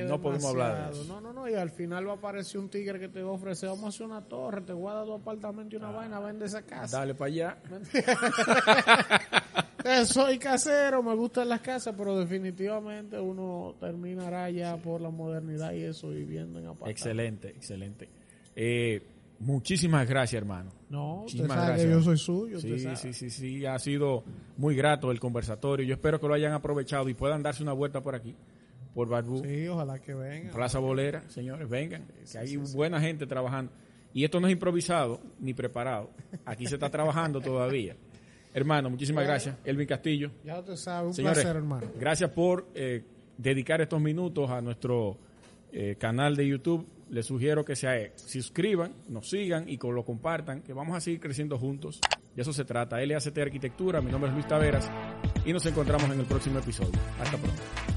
no 0.08 0.22
podemos 0.22 0.46
hablar 0.46 0.92
de 0.92 0.92
eso. 0.92 1.04
No, 1.06 1.22
no, 1.22 1.34
no. 1.34 1.48
Y 1.48 1.54
al 1.54 1.70
final 1.70 2.08
va 2.08 2.14
a 2.14 2.16
aparecer 2.16 2.60
un 2.60 2.70
tigre 2.70 3.00
que 3.00 3.10
te 3.10 3.22
va 3.22 3.30
a 3.30 3.34
ofrecer, 3.34 3.70
vamos 3.70 3.86
a 3.86 3.90
hacer 3.90 4.06
una 4.06 4.22
torre, 4.22 4.62
te 4.62 4.74
voy 4.74 4.92
a 4.92 4.96
dar 4.96 5.06
dos 5.06 5.22
apartamentos 5.22 5.74
y 5.74 5.76
una 5.78 5.90
ah. 5.90 5.94
vaina, 5.94 6.20
vende 6.20 6.46
esa 6.46 6.64
casa. 6.64 7.00
Dale 7.00 7.14
para 7.14 7.28
allá. 7.28 7.58
soy 10.06 10.38
casero, 10.38 11.04
me 11.04 11.16
gustan 11.16 11.50
las 11.50 11.62
casas, 11.62 11.94
pero 11.98 12.18
definitivamente 12.18 13.20
uno 13.20 13.76
terminará 13.80 14.50
ya 14.50 14.78
por 14.78 15.02
la 15.02 15.10
modernidad 15.10 15.74
y 15.74 15.84
eso 15.84 16.10
viviendo 16.10 16.60
en 16.60 16.66
apartamentos. 16.66 16.90
Excelente, 16.90 17.50
excelente. 17.50 18.10
Eh, 18.56 19.02
muchísimas 19.40 20.08
gracias, 20.08 20.42
hermano. 20.42 20.72
No, 20.90 21.18
muchísimas 21.22 21.68
gracias. 21.68 21.90
yo 21.90 22.02
soy 22.02 22.18
suyo. 22.18 22.60
Sí, 22.60 22.80
sí, 22.96 23.14
sí, 23.14 23.30
sí, 23.30 23.66
ha 23.66 23.78
sido 23.80 24.24
muy 24.58 24.76
grato 24.76 25.12
el 25.12 25.20
conversatorio. 25.20 25.86
Yo 25.86 25.94
espero 25.94 26.20
que 26.20 26.28
lo 26.28 26.34
hayan 26.34 26.54
aprovechado 26.54 27.08
y 27.10 27.14
puedan 27.14 27.44
darse 27.44 27.64
una 27.64 27.74
vuelta 27.74 28.02
por 28.02 28.16
aquí, 28.16 28.36
por 28.94 29.10
Barbú. 29.10 29.44
Sí, 29.44 29.68
ojalá 29.68 30.00
que 30.00 30.14
vengan. 30.14 30.54
Plaza 30.54 30.80
Bolera, 30.80 31.24
señores, 31.30 31.70
vengan, 31.70 32.06
que 32.32 32.38
hay 32.38 32.58
buena 32.58 33.00
gente 33.00 33.28
trabajando. 33.28 33.72
Y 34.14 34.24
esto 34.24 34.40
no 34.40 34.48
es 34.48 34.54
improvisado 34.54 35.20
ni 35.40 35.54
preparado. 35.54 36.10
Aquí 36.46 36.66
se 36.66 36.76
está 36.76 36.90
trabajando 36.90 37.40
todavía. 37.40 37.96
Hermano, 38.58 38.90
muchísimas 38.90 39.24
gracias. 39.24 39.56
Elvin 39.64 39.86
Castillo. 39.86 40.32
Ya 40.44 40.64
te 40.64 40.76
sabes, 40.76 41.16
un 41.16 41.26
placer, 41.26 41.56
hermano. 41.56 41.86
Gracias 42.00 42.32
por 42.32 42.68
eh, 42.74 43.04
dedicar 43.38 43.82
estos 43.82 44.02
minutos 44.02 44.50
a 44.50 44.62
nuestro 44.62 45.20
eh, 45.72 45.96
canal 46.00 46.36
de 46.36 46.48
YouTube. 46.48 46.88
Les 47.12 47.28
sugiero 47.28 47.64
que 47.64 47.76
se 47.76 48.14
suscriban, 48.16 48.94
nos 49.10 49.30
sigan 49.30 49.70
y 49.70 49.78
lo 49.78 50.04
compartan, 50.04 50.64
que 50.64 50.74
vamos 50.74 50.98
a 50.98 51.02
seguir 51.02 51.20
creciendo 51.20 51.60
juntos. 51.60 52.02
De 52.36 52.42
eso 52.42 52.52
se 52.52 52.66
trata. 52.66 53.00
LACT 53.00 53.38
Arquitectura, 53.38 54.02
mi 54.02 54.10
nombre 54.10 54.30
es 54.32 54.34
Luis 54.34 54.48
Taveras 54.48 54.90
y 55.46 55.54
nos 55.54 55.64
encontramos 55.68 56.10
en 56.10 56.20
el 56.20 56.26
próximo 56.26 56.58
episodio. 56.58 57.00
Hasta 57.20 57.38
pronto. 57.38 57.97